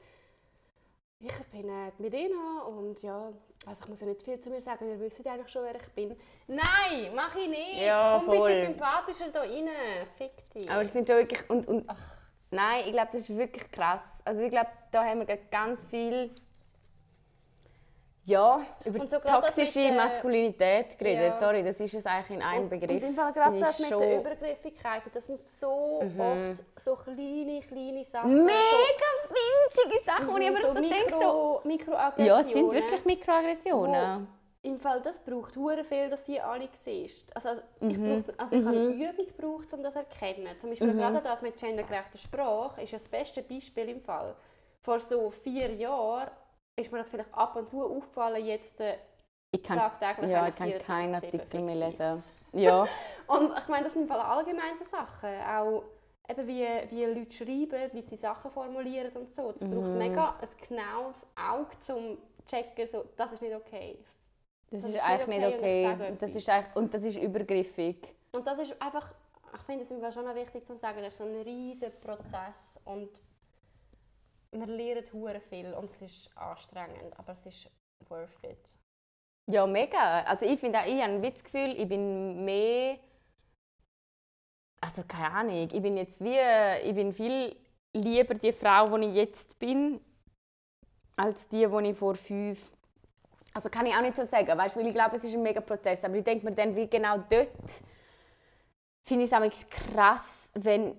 [1.19, 3.31] Ich bin äh, mit ihnen und ja,
[3.65, 5.87] also ich muss ja nicht viel zu mir sagen, ihr wisst eigentlich schon, wer ich
[5.93, 6.17] bin.
[6.47, 7.81] Nein, mach ich nicht.
[7.81, 8.49] Ja, Komm voll.
[8.53, 9.69] bitte sympathischer da rein.
[10.17, 10.69] Fick dich.
[10.69, 11.49] Aber es sind schon wirklich.
[11.49, 11.85] Und, und,
[12.53, 14.01] nein, ich glaube, das ist wirklich krass.
[14.25, 16.31] Also ich glaube, da haben wir ganz viel.
[18.25, 21.33] Ja, über so toxische mit der- Maskulinität geredet.
[21.33, 21.39] Ja.
[21.39, 22.91] Sorry, das ist es eigentlich in einem Und- Begriff.
[22.91, 28.05] Und im Fall gerade das mit den Übergriffigkeiten, das sind so oft so kleine, kleine
[28.05, 28.45] Sachen.
[28.45, 28.55] Mega
[29.27, 31.61] winzige Sachen, wo ich aber so, so denke, so...
[31.65, 32.25] Mikro, Mikroaggressionen.
[32.27, 34.27] Ja, es sind wirklich Mikroaggressionen.
[34.65, 37.35] Im Fall, das braucht hure viel, dass sie alle siehst.
[37.35, 38.23] Also, ich, Mhm.
[38.23, 40.57] brauch, also ich habe eine Übung gebraucht, um das zu erkennen.
[40.59, 44.35] Zum Beispiel gerade das mit gendergerechter Sprache ist das beste Beispiel im Fall.
[44.81, 46.29] Vor so vier Jahren
[46.77, 48.95] ist mir das vielleicht ab und zu aufgefallen, jetzt äh,
[49.51, 52.23] Ich kann, tagtäglich ja, ich kann 24/7 keinen Artikel mehr lesen.
[52.53, 52.87] Ja,
[53.27, 55.29] Und ich meine, das sind im Fall allgemein so Sachen.
[55.41, 55.83] Auch
[56.29, 59.51] eben wie, wie Leute schreiben, wie sie Sachen formulieren und so.
[59.51, 59.97] Das braucht Mhm.
[59.97, 63.97] mega ein genaues Auge, um zu checken, so, das ist nicht okay.
[64.73, 66.17] Das, Das ist, ist eigentlich nicht okay und okay.
[66.19, 68.15] das ist eigentlich, und das ist übergriffig.
[68.31, 69.13] Und das ist einfach,
[69.53, 72.79] ich finde es Fall schon noch wichtig zu sagen, das ist so ein riesiger Prozess
[72.85, 73.21] und
[74.51, 77.69] wir lernen hure viel und es ist anstrengend, aber es ist
[78.09, 78.77] worth it.
[79.49, 80.21] Ja, mega.
[80.23, 82.97] Also ich finde auch, ich habe das Gefühl, ich bin mehr...
[84.81, 86.39] Also keine Ahnung, ich bin jetzt wie...
[86.87, 87.55] Ich bin viel
[87.93, 89.99] lieber die Frau, die ich jetzt bin,
[91.15, 92.73] als die, die ich vor fünf...
[93.53, 95.61] Also kann ich auch nicht so sagen, weißt, weil ich glaube, es ist ein mega
[95.61, 96.03] Prozess.
[96.03, 97.51] Aber ich denke mir dann, wie genau dort
[99.03, 100.97] finde ich es krass, wenn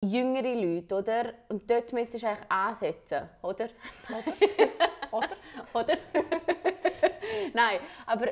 [0.00, 1.34] jüngere Leute, oder?
[1.48, 3.68] Und dort müsstest du eigentlich ansetzen, oder?
[5.10, 5.28] Oder?
[5.72, 5.98] oder?
[7.54, 8.28] Nein, aber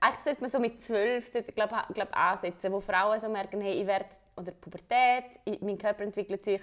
[0.00, 3.86] eigentlich sollte man so mit zwölf glaub, glaub, ansetzen, wo Frauen so merken, hey, ich
[3.86, 6.62] werde, oder Pubertät, ich, mein Körper entwickelt sich.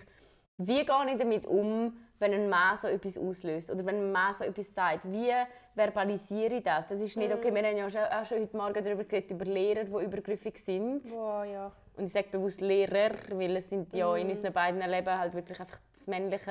[0.57, 3.69] Wie gehe ich damit um, wenn ein Mann so etwas auslöst?
[3.71, 5.11] Oder wenn ein Mann so etwas sagt?
[5.11, 5.31] Wie
[5.75, 6.87] verbalisiere ich das?
[6.87, 7.53] Das ist nicht okay.
[7.53, 11.03] Wir haben ja schon, auch schon heute Morgen darüber geredet, über Lehrer, die übergriffig sind.
[11.11, 11.71] Wow, ja.
[11.95, 15.59] Und ich sage bewusst Lehrer, weil es sind ja in unseren beiden Leben halt wirklich
[15.59, 16.45] einfach das männliche,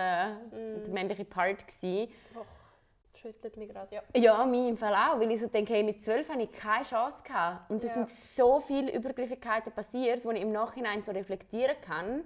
[0.53, 2.13] der männliche Part gewesen.
[2.35, 2.45] Och,
[3.13, 4.03] das schüttelt mich gerade, ja.
[4.15, 6.85] Ja, mir im Fall auch, weil ich so denke, hey, mit zwölf hatte ich keine
[6.85, 7.23] Chance.
[7.25, 7.71] Gehabt.
[7.71, 7.95] Und es Ja.
[7.95, 12.25] sind so viele Übergriffigkeiten passiert, die ich im Nachhinein so reflektieren kann.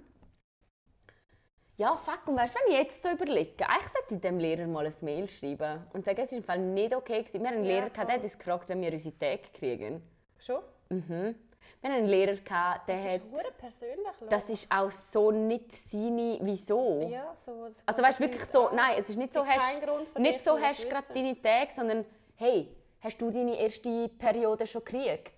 [1.81, 4.67] Ja, fuck, und weißt du, wenn ich jetzt so überlege, eigentlich sollte ich dem Lehrer
[4.67, 7.41] mal ein Mail schreiben und sagen, es ist im Fall nicht okay gewesen.
[7.41, 8.13] Wir haben einen Ja, Lehrer, gehabt, der voll.
[8.17, 10.03] hat uns gefragt, wenn wir unsere Tage kriegen.
[10.37, 10.59] Schon?
[10.89, 11.35] Mhm.
[11.81, 13.21] Wir haben einen Lehrer, der Das hat...
[13.23, 17.07] ist persönlich, Das ist auch so nicht seine Wieso.
[17.09, 17.67] Ja, so.
[17.83, 19.81] Also weißt du, wirklich so, nein, es ist nicht so, hast,
[20.19, 22.05] nicht so hast gerade deine Tage, sondern
[22.35, 22.67] hey,
[22.99, 25.33] hast du deine erste Periode schon gekriegt?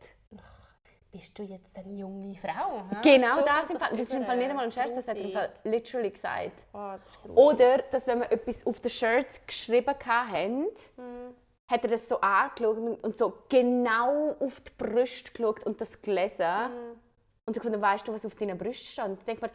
[1.13, 2.81] Bist du jetzt eine junge Frau?
[2.89, 2.95] hä?
[3.03, 5.15] Genau So das, im Fall, das ist im Fall nicht einmal ein Scherz, das hat
[5.15, 6.65] er im Fall literally gesagt.
[6.73, 7.19] Oh, das.
[7.35, 10.63] Oder, dass wenn wir etwas auf den Shirts geschrieben haben,
[10.97, 11.35] Mhm.
[11.69, 16.47] hat er das so angeschaut und- so genau auf die Brüste geschaut und das gelesen.
[16.47, 16.99] Mhm.
[17.45, 19.05] Und so gefunden, weißt du, was auf deinen Brüsten steht?
[19.05, 19.51] Und ich denke mir,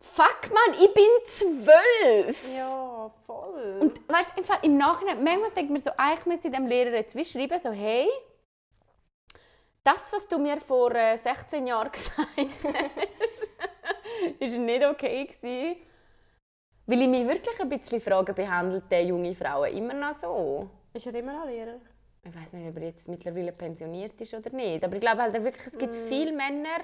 [0.00, 2.56] fuck man, ich bin zwölf!
[2.56, 3.78] Ja, voll.
[3.80, 6.94] Und weißt, im, Fall, im Nachhinein, manchmal denkt man so, eigentlich müsste ich dem Lehrer
[6.94, 8.08] jetzt wie schreiben, so hey,
[9.88, 13.50] das, was du mir vor äh, 16 Jahren gesagt hast,
[14.38, 15.76] ist nicht okay gewesen.
[16.86, 20.70] Weil ich mich wirklich ein bisschen frage, behandelt der junge Frauen immer noch so?
[20.92, 21.80] ist er immer noch Lehrer?
[22.22, 24.84] Ich weiß nicht, ob er jetzt mittlerweile pensioniert ist oder nicht.
[24.84, 26.80] Aber ich glaube halt wirklich, es gibt viele Männer.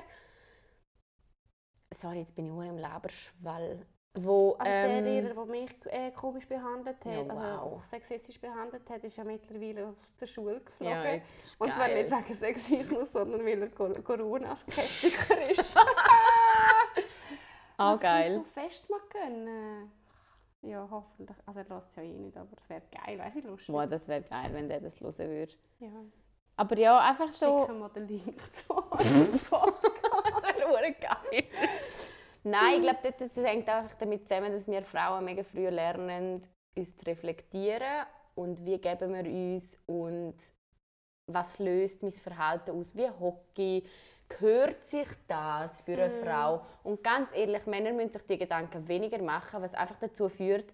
[1.93, 3.87] Sorry, jetzt bin ich nur im Laberschwall.
[4.15, 4.53] Wo...
[4.53, 7.85] Also der ähm, Lehrer, der mich äh, komisch behandelt hat, Ja, also wow.
[7.91, 10.93] sexistisch behandelt hat, ist ja mittlerweile aus der Schule geflogen.
[11.05, 11.21] ja,
[11.59, 15.77] Und zwar nicht wegen Sexismus, sondern weil er Cor- Corona-Skeptiker ist.
[17.77, 18.31] Ah, Was geil.
[18.31, 19.91] ich so fest mag gönnen.
[20.63, 21.37] Ja, hoffentlich.
[21.45, 23.67] Also er lässt es ja eh nicht, aber es wäre geil, wie lustig.
[23.67, 25.53] Boah, das wäre geil, wenn der das hören würde.
[25.81, 25.89] Ja.
[26.57, 27.63] Aber ja, einfach so...
[27.67, 29.83] Schicken wir den Link zu unserem Podcast.
[30.37, 31.45] das wäre geil.
[32.45, 36.97] Nein, ich glaube, das, hängt einfach damit zusammen, dass wir Frauen mega früh lernen, uns
[36.97, 40.35] zu reflektieren und wie geben wir uns und
[41.27, 43.89] was löst mein Verhalten aus, wie hocke ich,
[44.29, 46.23] gehört sich das für eine Mm.
[46.23, 46.67] Frau?
[46.83, 50.67] Und ganz ehrlich, Männer müssen sich die Gedanken weniger machen, was einfach dazu führt,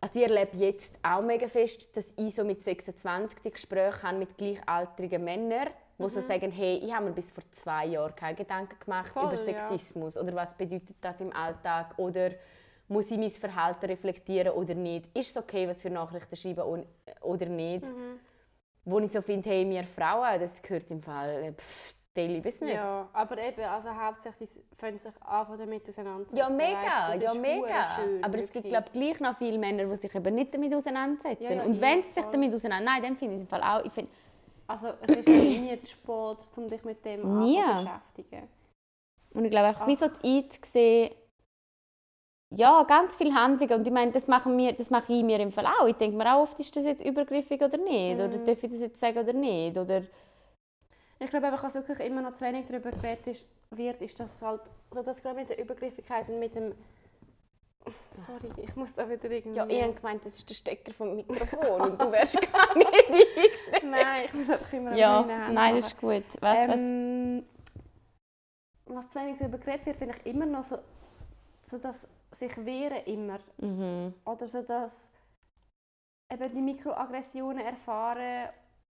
[0.00, 4.16] also ich erlebe jetzt auch mega fest, dass ich so mit 26 die Gespräche habe
[4.16, 5.68] mit gleichaltrigen Männern,
[6.00, 9.24] die so sagen, hey, ich habe mir bis vor zwei Jahren keine Gedanken gemacht Voll,
[9.24, 9.44] über ja.
[9.44, 12.30] Sexismus oder was bedeutet das im Alltag oder
[12.88, 15.06] muss ich mein Verhalten reflektieren oder nicht?
[15.16, 16.84] Ist es okay, was für Nachrichten schreiben
[17.20, 17.84] oder nicht?
[17.84, 18.18] Mhm.
[18.84, 22.74] Wo ich so finde, hey, wir Frauen, das gehört im Fall äh, pff, Daily Business.
[22.74, 26.36] Ja, aber eben, also hauptsächlich fangen sich an damit auseinandersetzen.
[26.36, 27.84] Ja, mega, das ja, mega.
[27.94, 28.72] schön, Aber es gibt, wirklich.
[28.72, 31.44] glaube gleich noch viele Männer, die sich eben nicht damit auseinandersetzen.
[31.44, 33.62] Ja, ja, und wenn sie sich damit auseinandersetzen, nein, dann finde ich es im Fall
[33.62, 34.10] auch, ich finde,
[34.70, 37.56] Also es ist ja nie zu spät, um dich mit dem Nie.
[37.56, 38.48] zu beschäftigen.
[39.34, 41.10] Und ich glaube einfach, wie so die einzusehen,
[42.54, 43.72] ja, ganz viele Handlungen.
[43.74, 45.86] Und ich meine, das, machen wir, das mache ich mir im Fall auch.
[45.86, 48.14] Ich denke mir auch oft, ist das jetzt übergriffig oder nicht?
[48.16, 48.44] Oder Mhm.
[48.44, 49.76] darf ich das jetzt sagen oder nicht?
[49.76, 50.02] Oder,
[51.18, 54.62] Ich glaube einfach, was wirklich immer noch zu wenig darüber geredet wird, ist, dass halt,
[54.92, 56.74] so das gerade mit der Übergriffigkeit und mit dem...
[58.26, 59.56] Sorry, ich muss da wieder irgendwie...
[59.56, 63.10] ja, ich habe gemeint, das ist der Stecker vom Mikrofon und du wärst gar nicht
[63.10, 63.84] eingestellt.
[63.84, 66.24] Nein, ich muss einfach immer Ja, an meine Hände nein, das ist gut.
[66.40, 66.80] Was, was?
[66.80, 67.46] Ähm,
[68.86, 70.78] was zu wenig darüber geredet wird, finde ich immer noch so,
[71.70, 73.38] so das sich wehren immer.
[73.58, 74.14] Mhm.
[74.24, 75.10] Oder so das
[76.32, 78.48] eben die Mikroaggressionen erfahren,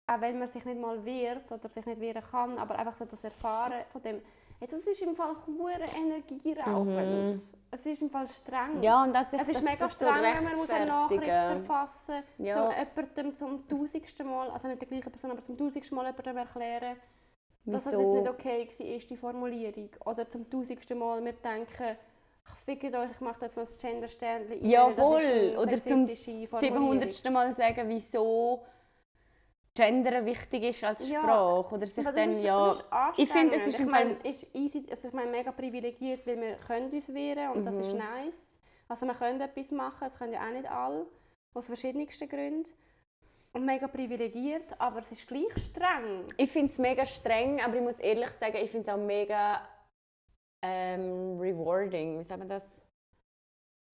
[0.06, 3.04] auch wenn man sich nicht mal wehrt oder sich nicht wehren kann, aber einfach so
[3.04, 4.22] das Erfahren von dem,
[4.58, 7.36] hey, das ist im Fall hure energieraubend.
[7.70, 8.82] Es ist im Fall streng.
[8.82, 12.22] Ja, und das, Es ist das, mega das streng, wenn man muss eine Nachricht verfassen
[12.38, 12.64] Ja.
[12.66, 16.36] muss, jemandem zum tausendsten Mal, also nicht der gleichen Person, aber zum tausendsten Mal jemandem
[16.36, 16.96] erklären,
[17.66, 18.14] dass es jetzt Wieso?
[18.14, 19.90] nicht okay war, die Formulierung.
[20.04, 21.96] Oder zum tausendsten Mal wir denken,
[22.46, 25.56] ich ficke euch, ich mache jetzt noch das Gender-Sternchen Ja, ist voll.
[25.56, 27.00] Oder zum sexistische Formulierung.
[27.00, 27.32] 700.
[27.32, 28.64] Mal sagen, wieso
[29.74, 31.74] Gender wichtig ist als Ja, Sprache.
[31.74, 32.76] Oder sich dann, ist, ja...
[33.16, 36.56] ich finde, es ist ich meine, ist easy, also ich meine, mega privilegiert, weil wir
[36.56, 37.98] können uns wehren und das ist Mhm.
[37.98, 38.58] nice.
[38.88, 41.06] Also wir können etwas machen, das können ja auch nicht alle,
[41.54, 42.70] aus verschiedensten Gründen.
[43.52, 46.24] Und mega privilegiert, aber es ist gleich streng.
[46.36, 49.60] Ich finde es mega streng, aber ich muss ehrlich sagen, ich finde es auch mega
[50.62, 52.18] ähm, rewarding.
[52.18, 52.83] Wie sagt man das?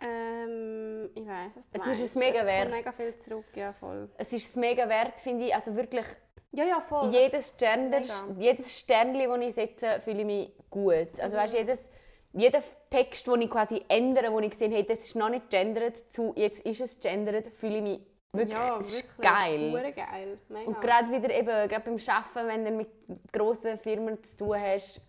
[0.01, 1.67] Ähm, ich weiß es.
[1.83, 2.71] Es ist es mega es wert.
[2.71, 4.09] mega viel zurück, ja voll.
[4.17, 5.55] Es ist es mega wert, finde ich.
[5.55, 6.07] Also wirklich,
[6.53, 7.11] Ja, ja, voll.
[7.13, 8.01] jedes Gender,
[8.39, 11.21] jedes Sternchen, das ich setze, fühle ich mich gut.
[11.21, 11.41] Also Mhm.
[11.43, 11.89] weißt, jedes,
[12.33, 15.97] jeder Text, den ich quasi ändere, wo ich sehe, hey, das ist noch nicht gendert,
[16.13, 18.01] zu jetzt ist es gendert, fühle ich mich
[18.33, 19.31] wirklich, ja, es ist wirklich.
[19.33, 19.93] geil.
[19.95, 20.39] Geil.
[20.49, 20.67] Mega.
[20.69, 22.89] Und gerade wieder eben, gerade beim Arbeiten, wenn du mit
[23.33, 25.01] grossen Firmen zu tun hast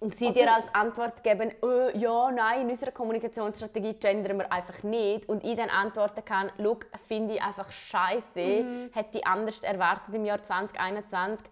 [0.00, 4.82] und sie dir als Antwort geben, äh, ja, nein, in unserer Kommunikationsstrategie gendern wir einfach
[4.82, 8.90] nicht und ich dann antworten kann, schau, finde ich einfach scheiße, Mhm.
[8.92, 11.46] hätte ich anders erwartet im Jahr 2021.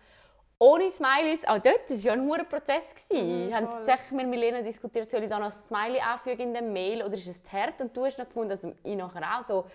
[0.61, 2.93] Ohne Smileys, auch dort war ja ein hoher Prozess.
[3.11, 6.53] Mhm, Ich habe tatsächlich mit Milena diskutiert, soll ich da noch ein Smiley anfügen in
[6.53, 7.81] der Mail oder ist es zu hart?
[7.81, 9.67] Und du hast noch gefunden, dass ich nachher auch so,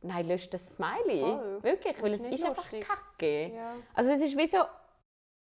[0.00, 1.22] nein, lösch das Smiley.
[1.22, 1.58] Voll.
[1.62, 2.86] Wirklich, Das weil es ist einfach lustig.
[2.86, 3.52] kacke.
[3.52, 3.72] Ja.
[3.94, 4.58] Also es ist wie so,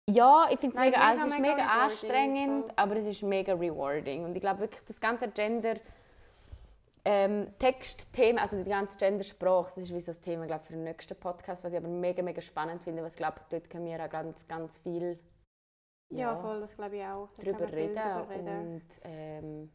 [0.09, 3.53] ja, ich finde es mega, mega, es ist mega mega, anstrengend, aber es ist mega
[3.53, 4.25] rewarding.
[4.25, 5.75] Und ich glaube wirklich, das ganze Gender
[7.05, 10.83] ähm, Textthema, also die ganze Gendersprache, das ist wie so das Thema glaub, für den
[10.83, 14.09] nächsten Podcast, was ich aber mega, mega spannend finde, was glaube dort können wir auch
[14.09, 15.19] ganz, ganz viel
[16.11, 17.29] Ja, voll, das glaube ich auch.
[17.37, 17.95] Da drüber reden.
[17.95, 18.73] drüber reden.
[18.75, 19.71] Und ähm,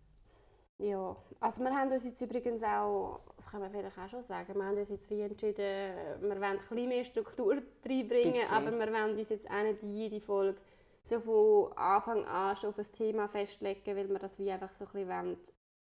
[0.79, 4.55] Ja, also wir haben uns jetzt übrigens auch, das kann man vielleicht auch schon sagen,
[4.55, 8.93] wir haben uns jetzt wie entschieden, wir wollen ein bisschen mehr Struktur reinbringen, aber wir
[8.93, 10.59] wollen uns jetzt auch nicht jede Folge
[11.05, 14.85] so von Anfang an schon auf ein Thema festlegen, weil wir das wie einfach so
[14.85, 15.37] ein bisschen wollen,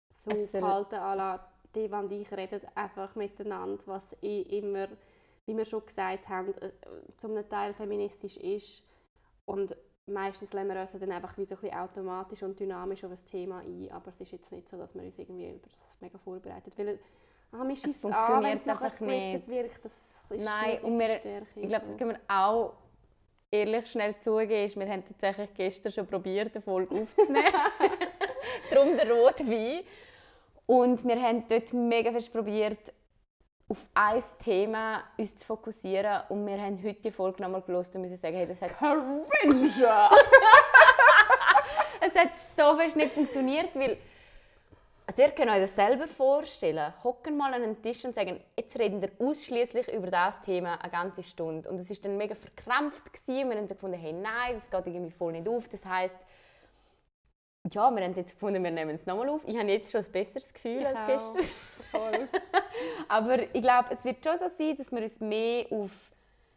[0.09, 1.39] so Es behalten, à
[1.73, 4.88] die und ich reden einfach miteinander, was eh immer,
[5.45, 6.71] wie wir schon gesagt haben, äh,
[7.17, 8.84] zum Teil feministisch ist.
[9.45, 9.75] Und
[10.08, 13.26] meistens lassen wir uns dann einfach wie so ein bisschen automatisch und dynamisch auf ein
[13.26, 16.18] Thema ein, aber es ist jetzt nicht so, dass wir uns irgendwie über das mega
[16.18, 16.99] vorbereitet, weil
[17.51, 19.47] ah, mir schießt an, wenn funktioniert es nachher nicht.
[19.49, 19.91] wirkt, das
[20.30, 21.47] ist Nein, und wir- Stärke.
[21.60, 22.74] ich glaube, das können wir auch
[23.51, 27.45] ehrlich schnell zugeben, ist, wir haben tatsächlich gestern schon probiert, eine Folge aufzunehmen.
[28.72, 29.82] Darum der Rotwein.
[30.66, 32.93] Und wir haben dort mega fest probiert,
[33.70, 36.22] auf ein Thema uns zu fokussieren.
[36.30, 40.09] Und wir haben heute die Folge nochmal gelesen und müssen sagen, hey, das hat, Carinja!
[41.99, 43.97] es hat so fest nicht funktioniert, weil
[45.09, 46.93] also ihr könnt euch das selber vorstellen.
[47.01, 50.91] Hocken mal an einen Tisch und sagen, jetzt reden wir ausschließlich über das Thema eine
[50.91, 51.70] ganze Stunde.
[51.70, 53.49] Und es ist dann mega verkrampft gewesen.
[53.49, 55.70] Wir haben so gefunden, hey, nein, das geht irgendwie voll nicht auf.
[55.70, 56.18] Das heißt,
[57.74, 59.41] ja, wir haben jetzt gefunden, wir nehmen es nochmal auf.
[59.45, 62.30] Ich habe jetzt schon ein besseres Gefühl Ich als gestern.
[63.07, 65.91] Aber ich glaube, es wird schon so sein, dass wir uns mehr auf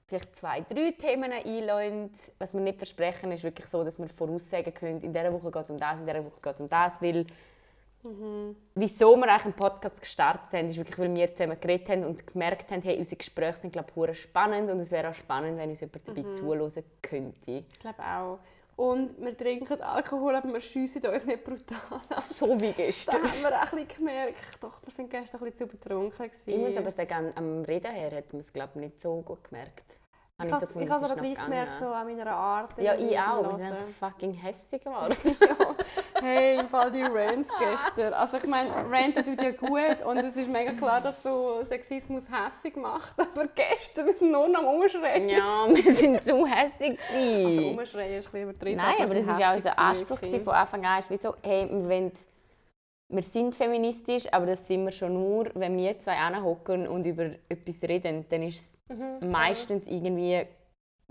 [0.06, 2.10] vielleicht zwei, drei Themen einlassen.
[2.38, 5.62] Was wir nicht versprechen, ist wirklich so, dass wir voraussagen können, in dieser Woche geht
[5.62, 7.00] es um das, in dieser Woche geht es um das.
[7.00, 7.24] Weil
[8.74, 12.26] wieso wir eigentlich einen Podcast gestartet haben, ist wirklich, weil wir zusammen geredet haben und
[12.26, 15.70] gemerkt haben, hey, unsere Gespräche sind glaube ich, spannend und es wäre auch spannend, wenn
[15.70, 17.50] uns jemand dabei zuhören könnte.
[17.72, 18.38] Ich glaube auch.
[18.80, 22.18] Und wir trinken Alkohol, aber wir schiessen uns nicht brutal an.
[22.18, 23.16] So wie Da gestern.
[23.16, 26.24] haben wir auch ein bisschen gemerkt, doch, wir sind gestern ein bisschen zu betrunken.
[26.24, 26.78] Ich muss gewesen.
[26.78, 29.84] aber sagen, am Reden her hat man es glaube ich, nicht so gut gemerkt.
[30.38, 32.78] Habe Ich habe gefunden, es aber es gleich gemerkt, so an meiner Art.
[32.78, 33.50] Ja, ich auch.
[33.50, 35.14] Wir sind fucking hässig geworden.
[36.20, 38.12] Hey, im Fall die Rants gestern.
[38.14, 42.24] Also ich meine, Ranten tut ja gut und es ist mega klar, dass so Sexismus
[42.30, 43.14] hässig macht.
[43.18, 45.28] Aber gestern nur noch am Umschreien.
[45.28, 46.98] ja, wir sind zu hässig.
[47.12, 47.68] Also.
[47.68, 48.76] Umschreien ist ein bisschen übertrieben.
[48.76, 50.98] Nein, aber das sind ja unser Anspruch gewesen, von Anfang an.
[51.00, 52.12] Ist wie so, hey, wir, wollen,
[53.08, 57.30] wir sind feministisch, aber das sind wir schon nur, wenn wir zwei hocken und über
[57.48, 58.26] etwas reden.
[58.28, 60.46] Dann ist es Mhm, meistens irgendwie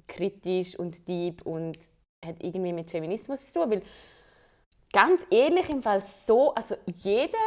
[0.07, 1.77] kritisch und deep und
[2.25, 3.71] hat irgendwie mit Feminismus zu tun.
[3.71, 3.81] Weil
[4.93, 7.37] ganz ehrlich, im Fall so, also jeder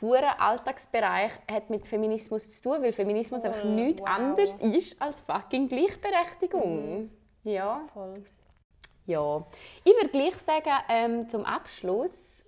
[0.00, 4.08] hure Alltagsbereich hat mit Feminismus zu tun, weil Feminismus Voll, einfach nichts wow.
[4.08, 7.10] anderes ist als fucking Gleichberechtigung.
[7.44, 7.86] Ja.
[7.92, 8.24] Voll.
[9.06, 9.46] Ja.
[9.84, 12.44] Ich würde gleich sagen, ähm, zum Abschluss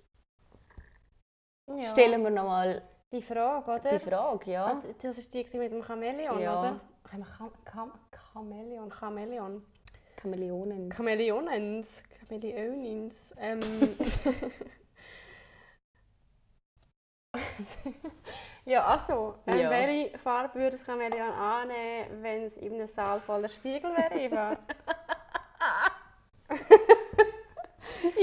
[1.73, 1.83] Ja.
[1.85, 2.81] stellen wir nochmal
[3.11, 3.97] die Frage, oder?
[3.97, 4.51] die Frage.
[4.51, 4.65] Ja.
[4.65, 6.59] Ah, Das war die mit dem Chamäleon, Ja.
[6.59, 6.79] oder?
[7.09, 7.91] Cham Cham Cham
[8.33, 9.65] Chamäleon, Chamäleon.
[10.21, 10.91] Chamäleonen.
[10.91, 13.33] Chamäleonens, Chamäleonins.
[13.39, 13.59] Ähm.
[18.65, 19.69] ja, also, ähm, Ja.
[19.69, 24.57] welche Farbe würde das Chamäleon annehmen, wenn es in einem Saal voller Spiegel wäre, Eva?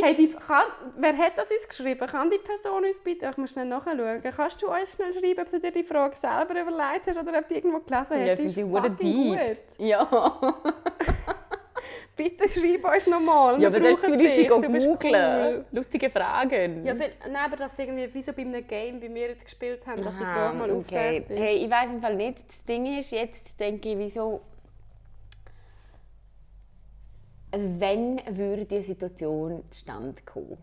[0.02, 0.64] hey, die, kann,
[0.96, 2.06] wer hat das uns geschrieben?
[2.06, 5.50] Kann die Person uns bitte, ich muss schnell nachschauen, kannst du uns schnell schreiben, ob
[5.50, 8.26] du dir die Frage selber überlegt hast oder ob du irgendwo gelesen hast?
[8.26, 9.38] Ja, Die ist die fucking deep.
[9.38, 9.78] gut.
[9.78, 10.54] Ja.
[12.16, 13.60] Bitte schreib uns nochmal.
[13.60, 14.74] ja, was hast du willst sie googeln?
[15.04, 15.64] cool.
[15.70, 16.84] Lustige Fragen.
[16.84, 19.44] Ja, weil, nein, aber das ist irgendwie wie so bei einem Game, wie wir jetzt
[19.44, 21.18] gespielt haben, dass die Frage mal okay.
[21.18, 21.38] ist.
[21.38, 22.38] Hey, ich weiß im Fall nicht.
[22.48, 24.40] Das Ding ist, jetzt denke ich, wieso.
[27.52, 30.58] Wenn würde diese Situation zustande kommen?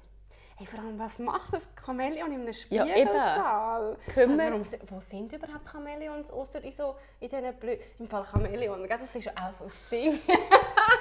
[0.56, 3.98] Hey, vor allem, was macht das Chamäleon in einem Ja, Spiegelsaal?
[4.14, 8.24] Können wir- Warum, wo sind überhaupt Chamäleons, außer in, so, in diesen Blö Im Fall
[8.32, 10.20] Chamäleon, das ist ja auch so ein Ding.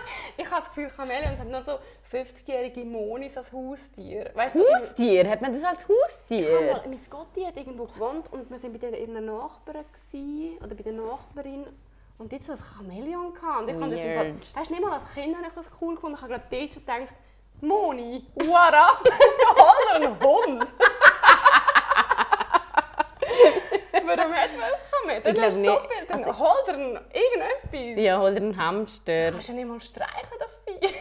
[0.36, 1.78] ich habe das Gefühl, Chamäleons haben noch so
[2.12, 4.30] 50-jährige Monis als Haustier.
[4.34, 5.28] Weißt du, Haustier?
[5.28, 6.60] Hat man das als Haustier?
[6.60, 10.82] mal, meine Gotti hat irgendwo gewohnt und wir waren bei ihren Nachbarn gewesen, oder bei
[10.82, 11.66] der Nachbarin
[12.18, 13.62] und jetzt es ein Chamäleon gehabt.
[13.62, 14.56] Und ich habe das Weird.
[14.56, 16.16] weißt du, nicht mal als Kind habe ich das cool gefunden.
[16.16, 17.14] Ich habe gerade dort schon gedacht,
[17.60, 19.04] Moni, what up?
[19.56, 20.74] Hol einen Hund.
[24.06, 25.22] Warum hat man das Chamäleon?
[25.24, 25.92] Dann glaub hast du so nicht.
[25.92, 28.04] viel, dann Also- hol dir einen- irgendetwas.
[28.04, 29.26] Ja, oder ein Hamster.
[29.26, 30.86] Du kannst ja nicht mal streichen, das Vieh.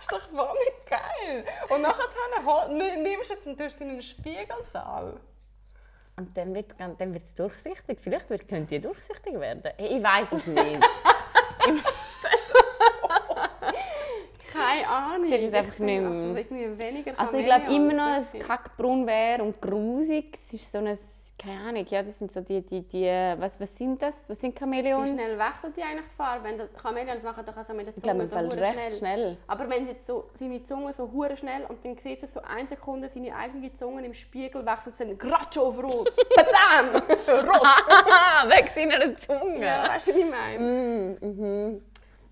[0.00, 1.44] ist doch wahnsinnig geil.
[1.68, 2.04] Und nachher
[2.46, 5.20] hol- nimmst du es und tust es in einen Spiegelsaal.
[6.16, 7.98] Und dann wird dann wird's durchsichtig.
[8.00, 9.62] Vielleicht wird, könnte die durchsichtig werden.
[9.76, 10.80] Hey, ich weiß es nicht.
[14.98, 15.30] Keine Ahnung.
[15.30, 16.10] Siehst es einfach Ich nicht mehr?
[16.10, 18.42] Also weniger Also ich glaube immer noch, wirklich.
[18.42, 20.36] kackbraun wäre und grusig.
[20.36, 20.98] Es ist so ein,
[21.38, 24.28] keine Ahnung, ja, das sind so die, die, die was, was sind das?
[24.28, 25.10] Was sind Chamäleons?
[25.10, 26.44] Wie schnell wechselt die eigentlich die Farbe?
[26.44, 28.98] Wenn die Chamäleons machen doch also mit der Ich Zunge im so Fall hure recht
[28.98, 29.36] schnell.
[29.46, 32.68] Aber wenn jetzt so seine Zunge so hure schnell und dann sieht es so eine
[32.68, 36.16] Sekunde seine eigene Zunge im Spiegel wechselt es dann gerade schon auf rot.
[36.36, 36.96] Badam!
[37.48, 37.62] rot!
[38.50, 39.64] Weg seiner Zunge.
[39.64, 40.58] Ja, weißt du, wie ich meine?
[40.58, 41.82] Mm, mhm.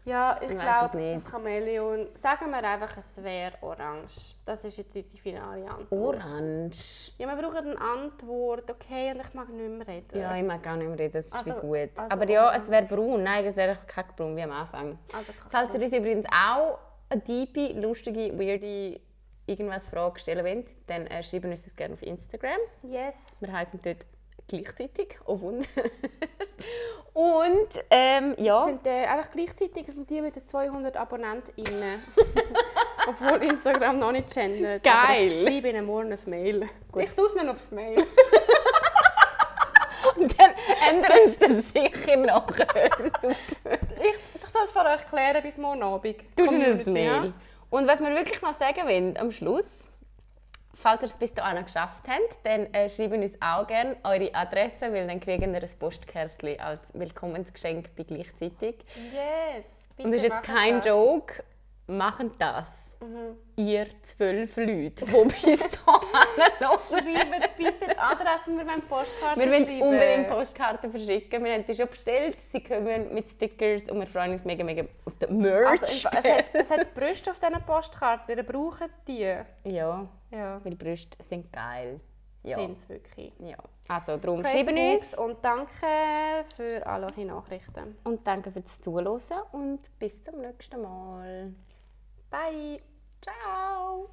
[0.06, 4.36] Ja, ich Ich glaube, das Chamäleon, sagen wir einfach, es wäre orange.
[4.44, 5.90] Das ist jetzt unsere finale Antwort.
[6.16, 7.10] Orange.
[7.18, 10.18] Ja, wir brauchen eine Antwort, okay, und ich mag nicht mehr reden.
[10.20, 11.90] Ja, ich mag gar nicht mehr reden, das ist Also- gut.
[11.96, 12.56] also Aber ja, orange.
[12.62, 13.22] es wäre braun.
[13.24, 14.96] Nein, es wäre kackbraun wie am Anfang.
[15.12, 16.78] Also, Falls ihr uns übrigens auch
[17.08, 19.00] eine diepe, lustige, weirde
[19.46, 22.58] irgendwas Frage stellen wollt, dann äh, schreiben uns das gerne auf Instagram.
[22.84, 23.16] yes.
[23.40, 24.06] Wir heißen dort
[24.48, 25.18] gleichzeitig.
[25.26, 25.66] Oh Wunder.
[27.14, 32.02] Und ähm, Das ja, sind äh, einfach gleichzeitig das sind die mit den 200 AbonnentInnen.
[33.08, 34.82] Obwohl Instagram noch nicht gendert.
[34.84, 35.28] Geil.
[35.28, 36.68] Ich schreibe ihnen morgen ein Mail.
[36.98, 37.96] Ich tue es mir aufs Mail.
[40.16, 40.50] Und dann
[40.90, 42.90] ändern sie das sicher nachher.
[42.98, 43.12] Ich,
[44.04, 46.16] ich das für euch klären bis morgen Abend.
[46.36, 47.06] Du aufs Community, Mail.
[47.06, 47.32] ja?
[47.70, 49.66] Und was wir wirklich noch sagen wollen am Schluss,
[50.76, 54.92] falls ihr es bis dahin geschafft habt, dann äh, schreiben uns auch gerne eure Adresse,
[54.92, 58.84] weil dann kriegen wir ein Postkärtchen als Willkommensgeschenk bei gleichzeitig.
[59.12, 59.66] Yes.
[59.96, 61.42] Und das ist jetzt kein Joke,
[61.86, 62.86] machen das.
[63.00, 63.36] Mhm.
[63.56, 66.70] Ihr zwölf Leute, die bis dahin.
[66.88, 71.44] Schreibt bitte die Adresse, wir wollen Postkarten Wir wollen unbedingt Postkarten verschicken.
[71.44, 72.38] Wir haben die schon bestellt.
[72.52, 75.82] Sie kommen mit Stickers und wir freuen uns mega, mega auf den Merch.
[75.82, 79.36] Also, Fall, es, hat, es hat Brüste auf diesen Postkarten, ihr braucht die.
[79.64, 82.00] ja, Ja, weil Brüste sind geil.
[82.42, 82.58] Ja.
[82.58, 83.32] sind es wirklich.
[83.40, 83.56] ja.
[83.88, 85.86] Also darum schreiben uns und danke
[86.54, 87.96] für alle eure Nachrichten.
[88.04, 89.20] und danke fürs Zuhören
[89.52, 91.52] und bis zum nächsten Mal.
[92.30, 92.80] Bye!
[93.20, 94.08] Ciao!